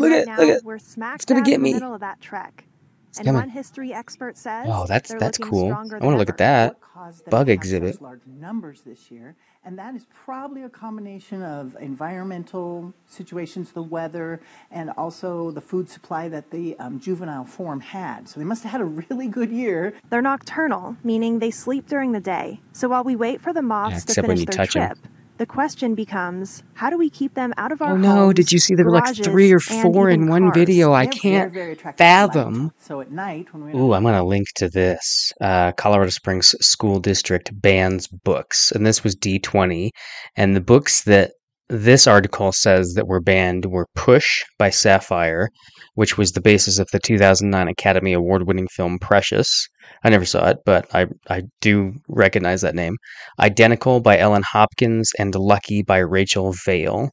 Look 0.00 0.10
right 0.10 0.20
at 0.20 0.26
now 0.26 0.38
look 0.38 0.48
at 0.48 0.64
we're 0.64 0.78
smack 0.78 1.16
it's 1.16 1.26
gonna 1.26 1.42
get 1.42 1.56
in 1.56 1.62
the 1.62 1.68
me. 1.68 1.74
middle 1.74 1.92
of 1.92 2.00
that 2.00 2.22
trek. 2.22 2.64
It's 3.10 3.18
And 3.18 3.26
coming. 3.26 3.40
one 3.42 3.48
history 3.50 3.92
expert 3.92 4.36
says 4.36 4.66
Oh, 4.70 4.86
that's 4.86 5.10
they're 5.10 5.18
that's 5.18 5.38
looking 5.40 5.50
cool. 5.50 5.68
stronger 5.68 5.96
I 5.96 5.98
than 5.98 6.06
want 6.06 6.14
to 6.14 6.18
look 6.20 6.28
at 6.30 6.38
that 6.38 6.68
what 6.74 6.80
caused 6.80 7.24
them 7.24 7.30
bug 7.30 7.46
to 7.46 7.52
have 7.52 7.58
exhibit. 7.58 8.00
large 8.00 8.20
numbers 8.26 8.82
this 8.82 9.10
year, 9.10 9.34
and 9.64 9.76
that 9.78 9.94
is 9.96 10.06
probably 10.24 10.62
a 10.62 10.68
combination 10.68 11.42
of 11.42 11.76
environmental 11.80 12.94
situations, 13.06 13.72
the 13.72 13.82
weather, 13.82 14.40
and 14.70 14.90
also 14.90 15.50
the 15.50 15.60
food 15.60 15.88
supply 15.88 16.28
that 16.28 16.50
the 16.50 16.76
um, 16.78 17.00
juvenile 17.00 17.44
form 17.44 17.80
had. 17.80 18.28
So 18.28 18.38
they 18.38 18.46
must 18.46 18.62
have 18.62 18.72
had 18.72 18.80
a 18.80 18.84
really 18.84 19.26
good 19.28 19.50
year. 19.50 19.92
They're 20.08 20.22
nocturnal, 20.22 20.96
meaning 21.02 21.40
they 21.40 21.50
sleep 21.50 21.88
during 21.88 22.12
the 22.12 22.20
day. 22.20 22.60
So 22.72 22.88
while 22.88 23.02
we 23.04 23.16
wait 23.16 23.40
for 23.40 23.52
the 23.52 23.62
moths 23.62 24.04
to 24.04 24.12
except 24.12 24.28
when 24.28 24.36
finish 24.36 24.40
you 24.40 24.46
their 24.56 24.66
touch 24.66 24.76
'em. 24.76 24.96
Trip, 25.40 25.48
the 25.48 25.52
question 25.52 25.94
becomes, 25.94 26.62
how 26.74 26.90
do 26.90 26.98
we 26.98 27.10
keep 27.10 27.34
them 27.34 27.52
out 27.56 27.72
of 27.72 27.82
our 27.82 27.92
Oh 27.92 27.96
no, 27.96 28.32
did 28.32 28.52
you 28.52 28.58
see 28.58 28.74
there 28.74 28.84
were 28.84 28.92
like 28.92 29.14
three 29.16 29.52
or 29.52 29.60
four 29.60 30.08
in 30.08 30.28
one 30.28 30.50
cars? 30.52 30.54
video? 30.54 30.92
I 30.92 31.06
They 31.06 31.30
have 31.30 31.52
can't 31.54 31.96
fathom. 31.96 32.62
light. 32.64 32.72
So 32.78 33.00
at 33.00 33.10
night, 33.10 33.52
when 33.52 33.64
we 33.64 33.72
Ooh, 33.78 33.92
I'm 33.92 34.02
gonna 34.02 34.24
link 34.24 34.46
to 34.56 34.68
this. 34.68 35.32
Uh, 35.40 35.72
Colorado 35.72 36.10
Springs 36.10 36.54
School 36.60 37.00
District 37.00 37.50
bans 37.60 38.08
books, 38.08 38.72
and 38.72 38.86
this 38.86 39.02
was 39.04 39.16
D20. 39.16 39.90
And 40.36 40.54
the 40.56 40.60
books 40.60 41.02
that 41.04 41.32
this 41.70 42.08
article 42.08 42.50
says 42.50 42.94
that 42.94 43.06
were 43.06 43.20
banned 43.20 43.66
were 43.66 43.86
Push 43.94 44.42
by 44.58 44.70
Sapphire, 44.70 45.48
which 45.94 46.18
was 46.18 46.32
the 46.32 46.40
basis 46.40 46.80
of 46.80 46.88
the 46.92 46.98
2009 46.98 47.68
Academy 47.68 48.12
Award-winning 48.12 48.66
film 48.68 48.98
Precious. 48.98 49.68
I 50.02 50.10
never 50.10 50.24
saw 50.24 50.48
it, 50.48 50.58
but 50.66 50.92
I 50.92 51.06
I 51.28 51.42
do 51.60 51.92
recognize 52.08 52.62
that 52.62 52.74
name. 52.74 52.96
Identical 53.38 54.00
by 54.00 54.18
Ellen 54.18 54.42
Hopkins 54.42 55.12
and 55.16 55.34
Lucky 55.34 55.82
by 55.82 55.98
Rachel 55.98 56.52
Vail. 56.64 57.10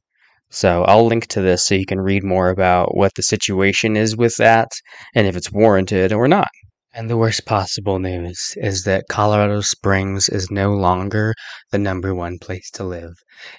So 0.49 0.83
I'll 0.85 1.05
link 1.05 1.27
to 1.27 1.41
this 1.41 1.67
so 1.67 1.75
you 1.75 1.85
can 1.85 1.99
read 1.99 2.23
more 2.23 2.49
about 2.49 2.95
what 2.95 3.13
the 3.15 3.23
situation 3.23 3.95
is 3.95 4.17
with 4.17 4.37
that 4.37 4.69
and 5.13 5.27
if 5.27 5.35
it's 5.35 5.51
warranted 5.51 6.13
or 6.13 6.27
not. 6.27 6.49
And 6.97 7.11
the 7.11 7.15
worst 7.15 7.45
possible 7.45 7.99
news 7.99 8.55
is 8.57 8.81
that 8.85 9.07
Colorado 9.07 9.61
Springs 9.61 10.27
is 10.29 10.49
no 10.49 10.71
longer 10.71 11.35
the 11.69 11.77
number 11.77 12.15
one 12.15 12.39
place 12.39 12.71
to 12.71 12.83
live. 12.83 13.13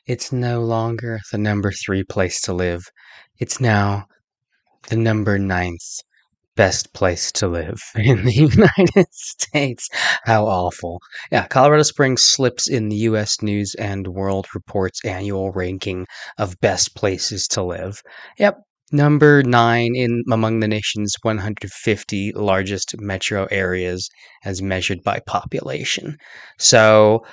It's 0.07 0.33
no 0.33 0.61
longer 0.61 1.21
the 1.31 1.39
number 1.39 1.71
three 1.71 2.03
place 2.03 2.41
to 2.43 2.53
live. 2.53 2.83
It's 3.39 3.61
now 3.61 4.07
the 4.89 4.97
number 4.97 5.39
ninth 5.39 6.01
best 6.57 6.93
place 6.93 7.31
to 7.31 7.47
live 7.47 7.81
in 7.95 8.25
the 8.25 8.35
United 8.35 9.07
States. 9.13 9.89
How 10.25 10.45
awful. 10.47 11.01
Yeah, 11.31 11.47
Colorado 11.47 11.85
Springs 11.85 12.27
slips 12.27 12.69
in 12.69 12.89
the 12.89 12.97
U.S. 12.97 13.41
News 13.41 13.77
and 13.77 14.09
World 14.09 14.49
Report's 14.53 15.05
annual 15.05 15.53
ranking 15.53 16.09
of 16.39 16.59
best 16.61 16.97
places 16.97 17.47
to 17.49 17.63
live. 17.63 18.03
Yep, 18.37 18.59
number 18.93 19.43
nine 19.43 19.95
in 19.95 20.23
among 20.31 20.61
the 20.61 20.69
nation's 20.69 21.15
150 21.23 22.33
largest 22.33 22.95
metro 23.01 23.47
areas 23.51 24.09
as 24.45 24.63
measured 24.63 25.03
by 25.05 25.21
population. 25.27 26.17
So 26.59 27.25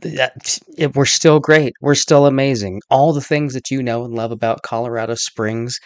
that 0.00 0.58
it, 0.76 0.94
we're 0.94 1.04
still 1.06 1.40
great. 1.40 1.72
We're 1.80 1.94
still 1.94 2.26
amazing. 2.26 2.80
All 2.90 3.12
the 3.12 3.20
things 3.20 3.54
that 3.54 3.70
you 3.70 3.82
know 3.82 4.04
and 4.04 4.14
love 4.14 4.32
about 4.32 4.62
Colorado 4.62 5.14
Springs 5.14 5.78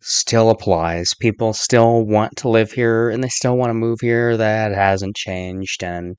still 0.00 0.50
applies. 0.50 1.12
People 1.20 1.52
still 1.52 2.04
want 2.06 2.36
to 2.36 2.48
live 2.48 2.72
here 2.72 3.10
and 3.10 3.22
they 3.22 3.28
still 3.28 3.56
want 3.56 3.70
to 3.70 3.74
move 3.74 4.00
here. 4.00 4.36
That 4.36 4.72
hasn't 4.72 5.16
changed. 5.16 5.82
And 5.82 6.16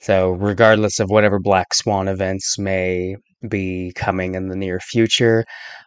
so, 0.00 0.30
regardless 0.30 1.00
of 1.00 1.08
whatever 1.08 1.38
black 1.38 1.72
swan 1.72 2.08
events 2.08 2.58
may 2.58 3.16
be 3.48 3.92
coming 3.94 4.34
in 4.34 4.48
the 4.48 4.56
near 4.56 4.80
future, 4.80 5.44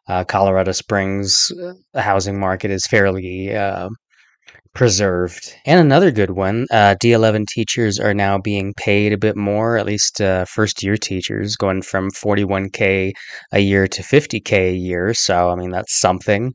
uh, 0.08 0.24
Colorado 0.24 0.72
Springs 0.72 1.52
uh, 1.64 2.02
housing 2.02 2.40
market 2.40 2.72
is 2.72 2.86
fairly 2.88 3.56
uh, 3.56 3.90
preserved. 4.74 5.56
And 5.66 5.80
another 5.80 6.12
good 6.12 6.32
one, 6.32 6.68
uh, 6.72 6.96
D11 7.02 7.48
teachers 7.48 8.00
are 8.00 8.14
now 8.14 8.38
being 8.38 8.74
paid 8.76 9.12
a 9.12 9.18
bit 9.18 9.36
more, 9.36 9.78
at 9.78 9.88
least 9.88 10.22
uh, 10.22 10.46
first 10.46 10.84
year 10.84 10.98
teachers, 10.98 11.56
going 11.56 11.82
from 11.82 12.12
41k 12.12 13.12
a 13.52 13.60
year 13.60 13.88
to 13.88 14.02
50k 14.04 14.52
a 14.70 14.76
year. 14.76 15.14
So 15.14 15.50
I 15.50 15.56
mean 15.56 15.72
that's 15.72 16.00
something. 16.00 16.54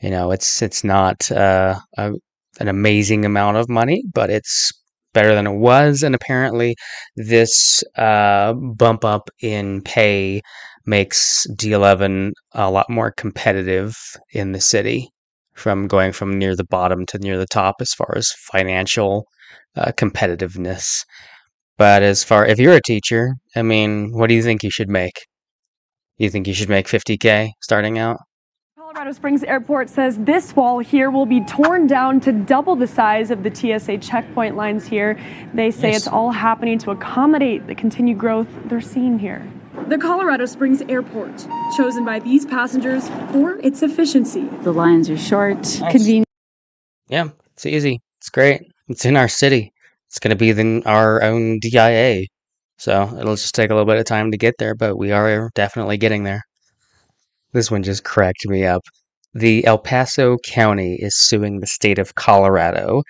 You 0.00 0.10
know, 0.10 0.32
it's 0.32 0.62
it's 0.62 0.84
not 0.84 1.30
uh, 1.30 1.76
a, 1.96 2.12
an 2.60 2.68
amazing 2.68 3.24
amount 3.24 3.56
of 3.56 3.68
money, 3.68 4.02
but 4.12 4.30
it's 4.30 4.70
better 5.12 5.34
than 5.34 5.46
it 5.46 5.56
was. 5.56 6.02
And 6.02 6.14
apparently, 6.14 6.76
this 7.16 7.82
uh, 7.96 8.52
bump 8.54 9.04
up 9.04 9.30
in 9.40 9.82
pay 9.82 10.42
makes 10.86 11.46
D11 11.50 12.32
a 12.52 12.70
lot 12.70 12.90
more 12.90 13.12
competitive 13.12 13.96
in 14.32 14.52
the 14.52 14.60
city 14.60 15.08
from 15.54 15.86
going 15.86 16.12
from 16.12 16.38
near 16.38 16.56
the 16.56 16.64
bottom 16.64 17.06
to 17.06 17.18
near 17.18 17.38
the 17.38 17.46
top 17.46 17.76
as 17.80 17.92
far 17.92 18.14
as 18.16 18.32
financial 18.52 19.26
uh, 19.76 19.92
competitiveness. 19.92 21.04
But 21.78 22.02
as 22.02 22.24
far 22.24 22.46
if 22.46 22.58
you're 22.58 22.74
a 22.74 22.82
teacher, 22.82 23.34
I 23.56 23.62
mean, 23.62 24.12
what 24.12 24.28
do 24.28 24.34
you 24.34 24.42
think 24.42 24.62
you 24.62 24.70
should 24.70 24.88
make? 24.88 25.26
You 26.16 26.30
think 26.30 26.46
you 26.46 26.54
should 26.54 26.68
make 26.68 26.86
50k 26.86 27.50
starting 27.60 27.98
out? 27.98 28.18
Colorado 28.92 29.12
Springs 29.12 29.42
Airport 29.44 29.88
says 29.88 30.18
this 30.18 30.54
wall 30.54 30.78
here 30.80 31.10
will 31.10 31.24
be 31.24 31.42
torn 31.46 31.86
down 31.86 32.20
to 32.20 32.30
double 32.30 32.76
the 32.76 32.86
size 32.86 33.30
of 33.30 33.42
the 33.42 33.54
TSA 33.54 33.96
checkpoint 33.98 34.54
lines 34.54 34.86
here. 34.86 35.18
They 35.54 35.70
say 35.70 35.92
Nice. 35.92 35.96
it's 36.00 36.08
all 36.08 36.30
happening 36.30 36.78
to 36.80 36.90
accommodate 36.90 37.66
the 37.66 37.74
continued 37.74 38.18
growth 38.18 38.48
they're 38.66 38.82
seeing 38.82 39.18
here. 39.18 39.50
The 39.88 39.96
Colorado 39.96 40.44
Springs 40.44 40.82
Airport, 40.90 41.46
chosen 41.74 42.04
by 42.04 42.18
these 42.18 42.44
passengers 42.44 43.08
for 43.32 43.58
its 43.60 43.82
efficiency. 43.82 44.42
The 44.62 44.72
lines 44.72 45.08
are 45.08 45.16
short, 45.16 45.56
Nice. 45.56 45.78
convenient. 45.92 46.26
Yeah, 47.08 47.28
it's 47.54 47.64
easy. 47.64 48.02
It's 48.20 48.28
great. 48.28 48.60
It's 48.88 49.06
in 49.06 49.16
our 49.16 49.28
city. 49.28 49.72
It's 50.10 50.18
going 50.18 50.30
to 50.30 50.36
be 50.36 50.52
the, 50.52 50.82
our 50.84 51.22
own 51.22 51.60
DIA. 51.60 52.26
So 52.76 53.08
it'll 53.18 53.36
just 53.36 53.54
take 53.54 53.70
a 53.70 53.74
little 53.74 53.86
bit 53.86 53.96
of 53.96 54.04
time 54.04 54.30
to 54.32 54.36
get 54.36 54.56
there, 54.58 54.74
but 54.74 54.98
we 54.98 55.12
are 55.12 55.50
definitely 55.54 55.96
getting 55.96 56.24
there. 56.24 56.44
This 57.52 57.70
one 57.70 57.82
just 57.82 58.04
cracked 58.04 58.46
me 58.46 58.64
up. 58.64 58.82
The 59.34 59.66
El 59.66 59.78
Paso 59.78 60.36
County 60.44 60.96
is 61.00 61.16
suing 61.16 61.60
the 61.60 61.66
state 61.66 61.98
of 61.98 62.14
Colorado 62.16 63.02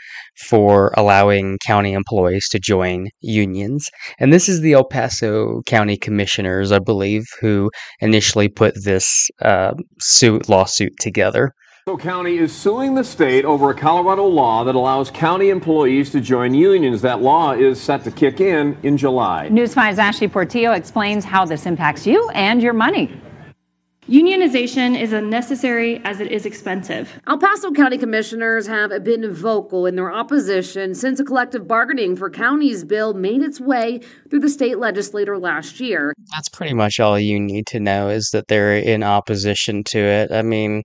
for 0.47 0.93
allowing 0.97 1.59
county 1.65 1.93
employees 1.93 2.49
to 2.51 2.61
join 2.61 3.09
unions. 3.21 3.89
And 4.21 4.33
this 4.33 4.49
is 4.49 4.61
the 4.61 4.75
El 4.75 4.85
Paso 4.85 5.63
County 5.67 5.97
Commissioners, 5.97 6.71
I 6.71 6.79
believe, 6.79 7.25
who 7.41 7.71
initially 8.01 8.49
put 8.49 8.75
this 8.85 9.29
uh, 9.41 9.75
suit 10.01 10.49
lawsuit 10.49 10.93
together. 11.01 11.53
So 11.89 11.97
County 11.97 12.39
is 12.39 12.53
suing 12.53 12.95
the 12.95 13.03
state 13.03 13.45
over 13.45 13.71
a 13.71 13.75
Colorado 13.75 14.25
law 14.25 14.63
that 14.63 14.77
allows 14.77 15.11
county 15.11 15.51
employees 15.51 16.11
to 16.11 16.21
join 16.21 16.55
unions. 16.55 17.03
That 17.03 17.21
law 17.21 17.51
is 17.51 17.81
set 17.81 18.05
to 18.05 18.13
kick 18.13 18.41
in 18.41 18.77
in 18.85 18.97
July. 18.97 19.49
News 19.49 19.75
5's 19.75 19.99
Ashley 19.99 20.29
Portillo 20.29 20.71
explains 20.71 21.25
how 21.25 21.45
this 21.45 21.67
impacts 21.67 22.07
you 22.07 22.29
and 22.31 22.63
your 22.63 22.73
money. 22.73 23.11
Unionization 24.09 25.01
is 25.01 25.13
as 25.13 25.23
necessary 25.23 26.01
as 26.05 26.19
it 26.19 26.33
is 26.33 26.45
expensive. 26.45 27.21
El 27.29 27.39
Paso 27.39 27.71
County 27.71 27.97
Commissioners 27.97 28.67
have 28.67 29.05
been 29.05 29.33
vocal 29.33 29.87
in 29.87 29.95
their 29.95 30.13
opposition 30.13 30.93
since 30.93 31.21
a 31.21 31.25
collective 31.25 31.69
bargaining 31.69 32.17
for 32.17 32.29
counties 32.29 32.83
bill 32.83 33.15
made 33.15 33.43
its 33.43 33.61
way 33.61 34.01
through 34.29 34.41
the 34.41 34.49
state 34.49 34.79
legislature 34.79 35.39
last 35.39 35.79
year. 35.79 36.15
That's 36.35 36.49
pretty 36.49 36.75
much 36.75 36.99
all 36.99 37.17
you 37.17 37.39
need 37.39 37.69
to 37.69 37.79
know 37.79 38.09
is 38.09 38.31
that 38.33 38.49
they're 38.49 38.77
in 38.77 39.05
opposition 39.05 39.85
to 39.91 39.99
it. 40.01 40.33
I 40.33 40.43
mean, 40.43 40.83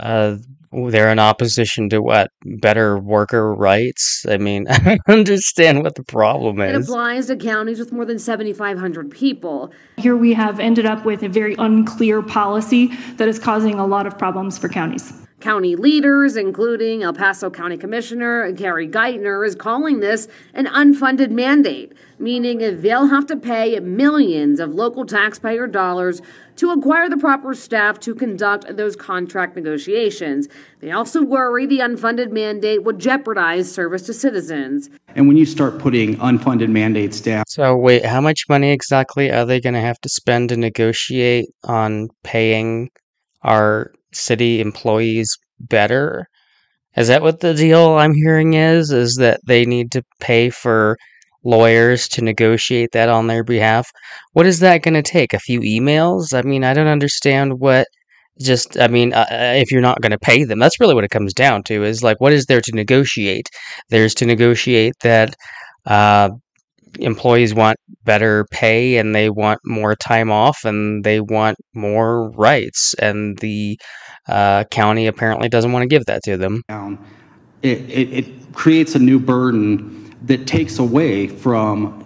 uh, 0.00 0.36
they're 0.72 1.10
in 1.10 1.18
opposition 1.18 1.88
to 1.90 2.00
what? 2.00 2.30
Better 2.44 2.98
worker 2.98 3.54
rights? 3.54 4.24
I 4.28 4.38
mean, 4.38 4.66
I 4.70 4.78
don't 4.78 5.00
understand 5.08 5.82
what 5.82 5.94
the 5.94 6.04
problem 6.04 6.60
is. 6.60 6.88
It 6.88 6.90
applies 6.90 7.26
to 7.26 7.36
counties 7.36 7.78
with 7.78 7.92
more 7.92 8.04
than 8.04 8.18
7,500 8.18 9.10
people. 9.10 9.72
Here 9.98 10.16
we 10.16 10.32
have 10.34 10.60
ended 10.60 10.86
up 10.86 11.04
with 11.04 11.22
a 11.22 11.28
very 11.28 11.54
unclear 11.58 12.22
policy 12.22 12.88
that 13.16 13.28
is 13.28 13.38
causing 13.38 13.74
a 13.74 13.86
lot 13.86 14.06
of 14.06 14.16
problems 14.16 14.58
for 14.58 14.68
counties. 14.68 15.12
County 15.40 15.74
leaders, 15.74 16.36
including 16.36 17.02
El 17.02 17.12
Paso 17.12 17.50
County 17.50 17.76
Commissioner 17.76 18.52
Carrie 18.52 18.88
Geitner, 18.88 19.46
is 19.46 19.54
calling 19.54 20.00
this 20.00 20.28
an 20.54 20.66
unfunded 20.66 21.30
mandate, 21.30 21.92
meaning 22.18 22.80
they'll 22.80 23.06
have 23.06 23.26
to 23.26 23.36
pay 23.36 23.78
millions 23.80 24.60
of 24.60 24.74
local 24.74 25.06
taxpayer 25.06 25.66
dollars 25.66 26.20
to 26.56 26.70
acquire 26.70 27.08
the 27.08 27.16
proper 27.16 27.54
staff 27.54 27.98
to 28.00 28.14
conduct 28.14 28.76
those 28.76 28.94
contract 28.94 29.56
negotiations. 29.56 30.46
They 30.80 30.90
also 30.90 31.22
worry 31.22 31.64
the 31.64 31.78
unfunded 31.78 32.30
mandate 32.30 32.84
would 32.84 32.98
jeopardize 32.98 33.72
service 33.72 34.02
to 34.02 34.12
citizens. 34.12 34.90
And 35.14 35.26
when 35.26 35.38
you 35.38 35.46
start 35.46 35.78
putting 35.78 36.16
unfunded 36.16 36.68
mandates 36.68 37.20
down, 37.20 37.44
So 37.48 37.74
wait, 37.76 38.04
how 38.04 38.20
much 38.20 38.48
money 38.48 38.72
exactly 38.72 39.30
are 39.30 39.46
they 39.46 39.60
going 39.60 39.74
to 39.74 39.80
have 39.80 39.98
to 40.02 40.08
spend 40.10 40.50
to 40.50 40.56
negotiate 40.56 41.46
on 41.64 42.08
paying 42.22 42.90
our 43.42 43.92
city 44.12 44.60
employees 44.60 45.36
better? 45.60 46.26
Is 46.96 47.08
that 47.08 47.22
what 47.22 47.40
the 47.40 47.54
deal 47.54 47.94
I'm 47.94 48.14
hearing 48.14 48.54
is? 48.54 48.90
Is 48.92 49.16
that 49.16 49.40
they 49.46 49.64
need 49.64 49.92
to 49.92 50.02
pay 50.20 50.50
for 50.50 50.96
lawyers 51.44 52.08
to 52.08 52.22
negotiate 52.22 52.92
that 52.92 53.08
on 53.08 53.26
their 53.26 53.44
behalf? 53.44 53.90
What 54.32 54.46
is 54.46 54.60
that 54.60 54.82
going 54.82 54.94
to 54.94 55.02
take? 55.02 55.32
A 55.32 55.38
few 55.38 55.60
emails? 55.60 56.34
I 56.34 56.42
mean, 56.42 56.64
I 56.64 56.74
don't 56.74 56.86
understand 56.88 57.60
what 57.60 57.86
just 58.40 58.78
I 58.78 58.88
mean, 58.88 59.12
uh, 59.12 59.26
uh, 59.30 59.54
if 59.56 59.70
you're 59.70 59.80
not 59.82 60.00
going 60.00 60.12
to 60.12 60.18
pay 60.18 60.44
them, 60.44 60.58
that's 60.58 60.80
really 60.80 60.94
what 60.94 61.04
it 61.04 61.10
comes 61.10 61.34
down 61.34 61.62
to 61.64 61.84
is 61.84 62.02
like 62.02 62.20
what 62.20 62.32
is 62.32 62.46
there 62.46 62.60
to 62.62 62.72
negotiate? 62.74 63.48
There's 63.90 64.14
to 64.16 64.26
negotiate 64.26 64.94
that 65.02 65.34
uh 65.86 66.30
employees 66.98 67.54
want 67.54 67.76
better 68.04 68.46
pay 68.50 68.96
and 68.96 69.14
they 69.14 69.30
want 69.30 69.60
more 69.64 69.94
time 69.94 70.30
off 70.30 70.64
and 70.64 71.04
they 71.04 71.20
want 71.20 71.56
more 71.74 72.30
rights 72.32 72.94
and 73.00 73.38
the 73.38 73.78
uh, 74.28 74.64
county 74.64 75.06
apparently 75.06 75.48
doesn't 75.48 75.72
want 75.72 75.82
to 75.82 75.88
give 75.88 76.04
that 76.06 76.22
to 76.22 76.36
them 76.36 76.62
it, 77.62 77.78
it, 77.90 78.12
it 78.12 78.52
creates 78.52 78.94
a 78.94 78.98
new 78.98 79.18
burden 79.18 80.14
that 80.22 80.46
takes 80.46 80.78
away 80.78 81.28
from 81.28 81.96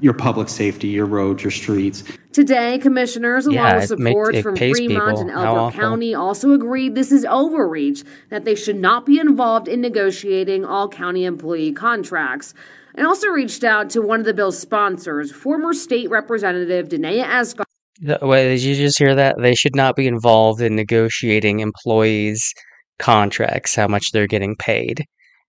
your 0.00 0.14
public 0.14 0.48
safety, 0.48 0.88
your 0.88 1.06
roads, 1.06 1.44
your 1.44 1.50
streets. 1.52 2.02
Today, 2.32 2.78
commissioners, 2.78 3.46
along 3.46 3.54
Yeah, 3.54 3.76
with 3.76 3.88
support 3.88 4.34
it 4.34 4.42
from 4.42 4.56
Fremont 4.56 4.78
people. 4.88 5.20
and 5.20 5.30
How 5.30 5.56
Elbert. 5.56 5.74
County, 5.74 6.14
also 6.14 6.52
agreed 6.52 6.96
this 6.96 7.12
is 7.12 7.24
overreach, 7.24 8.02
that 8.30 8.44
they 8.44 8.56
should 8.56 8.76
not 8.76 9.06
be 9.06 9.20
involved 9.20 9.68
in 9.68 9.80
negotiating 9.80 10.64
all 10.64 10.88
county 10.88 11.24
employee 11.24 11.72
contracts. 11.72 12.52
And 12.94 13.06
also 13.06 13.28
reached 13.28 13.64
out 13.64 13.90
to 13.90 14.02
one 14.02 14.18
of 14.20 14.26
the 14.26 14.34
bill's 14.34 14.58
sponsors, 14.58 15.30
former 15.30 15.72
state 15.72 16.10
representative 16.10 16.88
Daneya 16.88 17.24
Esgar. 17.24 17.64
Wait, 18.00 18.48
did 18.48 18.62
you 18.62 18.74
just 18.74 18.98
hear 18.98 19.14
that? 19.14 19.36
They 19.38 19.54
should 19.54 19.76
not 19.76 19.96
be 19.96 20.06
involved 20.06 20.60
in 20.60 20.74
negotiating 20.74 21.60
employees' 21.60 22.52
contracts, 22.98 23.74
how 23.74 23.86
much 23.88 24.12
they're 24.12 24.26
getting 24.26 24.56
paid. 24.56 25.04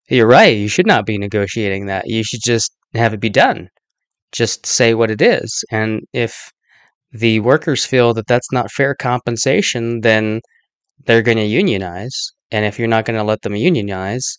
You're 0.09 0.27
right. 0.27 0.55
You 0.57 0.67
should 0.67 0.87
not 0.87 1.05
be 1.05 1.17
negotiating 1.17 1.85
that. 1.85 2.07
You 2.07 2.23
should 2.23 2.41
just 2.43 2.75
have 2.93 3.13
it 3.13 3.21
be 3.21 3.29
done. 3.29 3.69
Just 4.31 4.65
say 4.65 4.93
what 4.93 5.11
it 5.11 5.21
is. 5.21 5.63
And 5.71 6.01
if 6.11 6.51
the 7.11 7.39
workers 7.39 7.85
feel 7.85 8.13
that 8.15 8.27
that's 8.27 8.51
not 8.51 8.71
fair 8.71 8.95
compensation, 8.95 10.01
then 10.01 10.41
they're 11.05 11.21
going 11.21 11.37
to 11.37 11.45
unionize. 11.45 12.31
And 12.51 12.65
if 12.65 12.77
you're 12.77 12.87
not 12.87 13.05
going 13.05 13.17
to 13.17 13.23
let 13.23 13.41
them 13.41 13.55
unionize, 13.55 14.37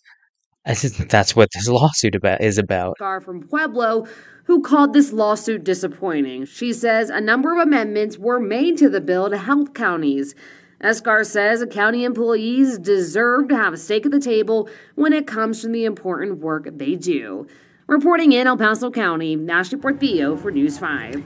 that's 0.65 1.35
what 1.35 1.49
this 1.53 1.67
lawsuit 1.67 2.15
about 2.15 2.41
is 2.41 2.57
about. 2.57 2.97
Esgar 2.99 3.23
from 3.23 3.41
Pueblo, 3.41 4.07
who 4.45 4.61
called 4.61 4.93
this 4.93 5.13
lawsuit 5.13 5.63
disappointing. 5.63 6.45
She 6.45 6.73
says 6.73 7.09
a 7.09 7.21
number 7.21 7.53
of 7.53 7.59
amendments 7.59 8.17
were 8.17 8.39
made 8.39 8.77
to 8.77 8.89
the 8.89 9.01
bill 9.01 9.29
to 9.29 9.37
help 9.37 9.73
counties. 9.73 10.35
Esgar 10.81 11.25
says 11.25 11.65
county 11.71 12.03
employees 12.03 12.77
deserve 12.77 13.47
to 13.49 13.55
have 13.55 13.73
a 13.73 13.77
stake 13.77 14.05
at 14.05 14.11
the 14.11 14.19
table 14.19 14.69
when 14.95 15.13
it 15.13 15.25
comes 15.25 15.61
to 15.61 15.67
the 15.67 15.85
important 15.85 16.39
work 16.39 16.67
they 16.73 16.95
do. 16.95 17.47
Reporting 17.87 18.31
in 18.31 18.47
El 18.47 18.57
Paso 18.57 18.89
County, 18.89 19.37
Ashley 19.49 19.77
Portillo 19.77 20.35
for 20.35 20.51
News 20.51 20.77
5. 20.79 21.23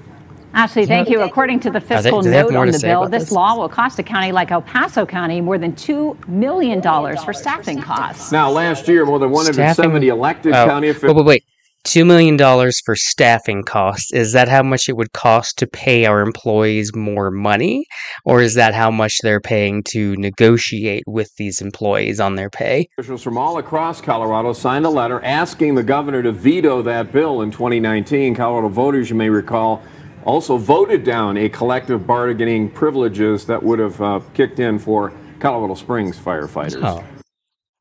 Ashley, 0.54 0.86
thank 0.86 1.10
you. 1.10 1.22
According 1.22 1.60
to 1.62 1.70
the 1.70 1.80
fiscal 1.80 2.22
they 2.22 2.32
note 2.32 2.56
on 2.56 2.72
the 2.72 2.80
bill, 2.80 3.08
this 3.08 3.26
this? 3.26 3.32
law 3.32 3.56
will 3.58 3.70
cost 3.70 4.00
a 4.00 4.04
county 4.04 4.32
like 4.32 4.52
El 4.52 4.62
Paso 4.64 5.06
County 5.06 5.42
more 5.42 5.58
than 5.58 5.74
$2 5.74 6.28
million 6.28 6.82
for 6.82 7.34
staffing 7.34 7.82
costs. 7.82 8.32
Now, 8.32 8.50
last 8.50 8.88
year, 8.88 9.06
more 9.06 9.20
than 9.20 9.30
170 9.30 9.74
Staffing- 9.74 10.04
elected 10.10 10.54
Oh, 10.56 10.66
county 10.66 10.88
Wait, 10.88 10.96
officials. 10.98 11.16
wait, 11.18 11.26
wait. 11.26 11.44
Two 11.86 12.04
million 12.04 12.36
dollars 12.36 12.82
for 12.86 12.94
staffing 12.94 13.64
costs. 13.64 14.12
Is 14.12 14.34
that 14.34 14.50
how 14.50 14.62
much 14.62 14.90
it 14.90 14.98
would 14.98 15.14
cost 15.14 15.58
to 15.60 15.66
pay 15.66 16.06
our 16.06 16.20
employees 16.20 16.94
more 16.94 17.32
money? 17.32 17.86
Or 18.26 18.42
is 18.42 18.56
that 18.56 18.74
how 18.74 18.92
much 18.92 19.14
they're 19.24 19.40
paying 19.40 19.84
to 19.92 20.14
negotiate 20.18 21.04
with 21.08 21.30
these 21.38 21.62
employees 21.62 22.20
on 22.20 22.36
their 22.36 22.50
pay? 22.50 22.90
Officials 22.98 23.24
from 23.24 23.38
all 23.38 23.58
across 23.60 24.02
Colorado 24.02 24.52
signed 24.52 24.86
a 24.86 24.90
letter 24.90 25.24
asking 25.24 25.76
the 25.76 25.84
governor 25.84 26.22
to 26.22 26.34
veto 26.34 26.82
that 26.82 27.14
bill 27.14 27.42
in 27.42 27.50
2019. 27.50 28.36
Colorado 28.36 28.68
voters, 28.68 29.10
you 29.10 29.16
may 29.16 29.30
recall, 29.30 29.82
also 30.26 30.58
voted 30.58 31.04
down 31.04 31.38
a 31.38 31.50
collective 31.50 32.06
bargaining 32.06 32.70
privileges 32.70 33.46
that 33.46 33.62
would 33.62 33.80
have 33.80 34.02
uh, 34.02 34.20
kicked 34.34 34.60
in 34.60 34.80
for 34.80 35.14
Colorado 35.40 35.76
Springs 35.76 36.18
firefighters. 36.18 36.84
Oh. 36.84 37.04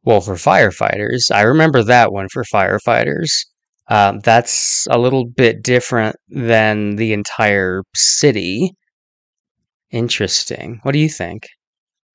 Well, 0.05 0.20
for 0.20 0.35
firefighters, 0.35 1.31
I 1.33 1.42
remember 1.42 1.83
that 1.83 2.12
one 2.12 2.29
for 2.33 2.44
firefighters. 2.44 3.31
Um, 3.88 4.20
that's 4.20 4.87
a 4.90 4.98
little 4.98 5.27
bit 5.27 5.62
different 5.62 6.16
than 6.29 6.96
the 6.96 7.12
entire 7.12 7.83
city. 7.94 8.72
Interesting. 9.90 10.81
What 10.83 10.92
do 10.92 10.98
you 10.98 11.09
think? 11.09 11.46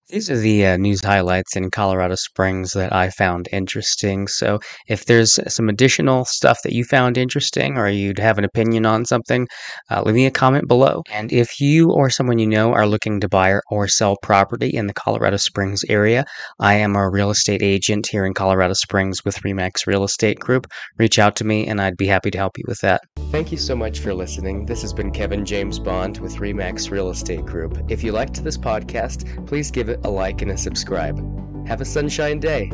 These 0.10 0.30
are 0.30 0.38
the 0.38 0.66
uh, 0.66 0.78
news 0.78 1.02
highlights 1.02 1.56
in 1.56 1.72
Colorado 1.72 2.16
Springs 2.16 2.74
that 2.74 2.94
I 2.94 3.10
found 3.10 3.48
interesting. 3.54 4.28
So, 4.28 4.60
if 4.90 5.06
there's 5.06 5.40
some 5.48 5.70
additional 5.70 6.26
stuff 6.26 6.60
that 6.64 6.74
you 6.74 6.84
found 6.84 7.18
interesting 7.18 7.78
or 7.78 7.88
you'd 7.88 8.20
have 8.20 8.38
an 8.38 8.44
opinion 8.44 8.86
on 8.86 9.06
something, 9.06 9.48
uh, 9.90 10.02
leave 10.04 10.16
me 10.16 10.26
a 10.26 10.32
comment 10.32 10.68
below. 10.68 11.04
And 11.10 11.32
if 11.32 11.62
you 11.62 11.90
or 11.90 12.10
someone 12.10 12.38
you 12.38 12.48
know 12.48 12.74
are 12.74 12.86
looking 12.86 13.22
to 13.22 13.30
buy 13.30 13.60
or 13.72 13.88
sell 13.88 14.18
property 14.22 14.68
in 14.68 14.88
the 14.88 14.94
Colorado 14.94 15.38
Springs 15.38 15.84
area, 15.88 16.26
I 16.60 16.74
am 16.74 16.98
a 16.98 17.10
real 17.10 17.30
estate 17.30 17.64
agent 17.64 18.08
here 18.08 18.26
in 18.26 18.34
Colorado 18.34 18.74
Springs 18.74 19.24
with 19.24 19.38
Remax 19.38 19.88
Real 19.88 20.04
Estate 20.04 20.40
Group. 20.40 20.68
Reach 20.98 21.18
out 21.18 21.38
to 21.38 21.46
me 21.46 21.66
and 21.68 21.80
I'd 21.82 21.98
be 21.98 22.08
happy 22.08 22.30
to 22.32 22.38
help 22.38 22.58
you 22.58 22.66
with 22.68 22.82
that. 22.82 23.02
Thank 23.32 23.54
you 23.54 23.58
so 23.58 23.76
much 23.76 24.00
for 24.00 24.14
listening. 24.14 24.66
This 24.66 24.82
has 24.82 24.92
been 24.92 25.12
Kevin 25.12 25.46
James 25.46 25.80
Bond 25.80 26.18
with 26.18 26.36
Remax 26.36 26.92
Real 26.92 27.10
Estate 27.10 27.46
Group. 27.46 27.80
If 27.88 28.04
you 28.04 28.12
liked 28.12 28.44
this 28.44 28.58
podcast, 28.58 29.48
please 29.48 29.72
give 29.72 29.93
a 30.04 30.10
like 30.10 30.42
and 30.42 30.52
a 30.52 30.58
subscribe. 30.58 31.18
Have 31.68 31.82
a 31.82 31.86
sunshine 31.86 32.40
day. 32.40 32.72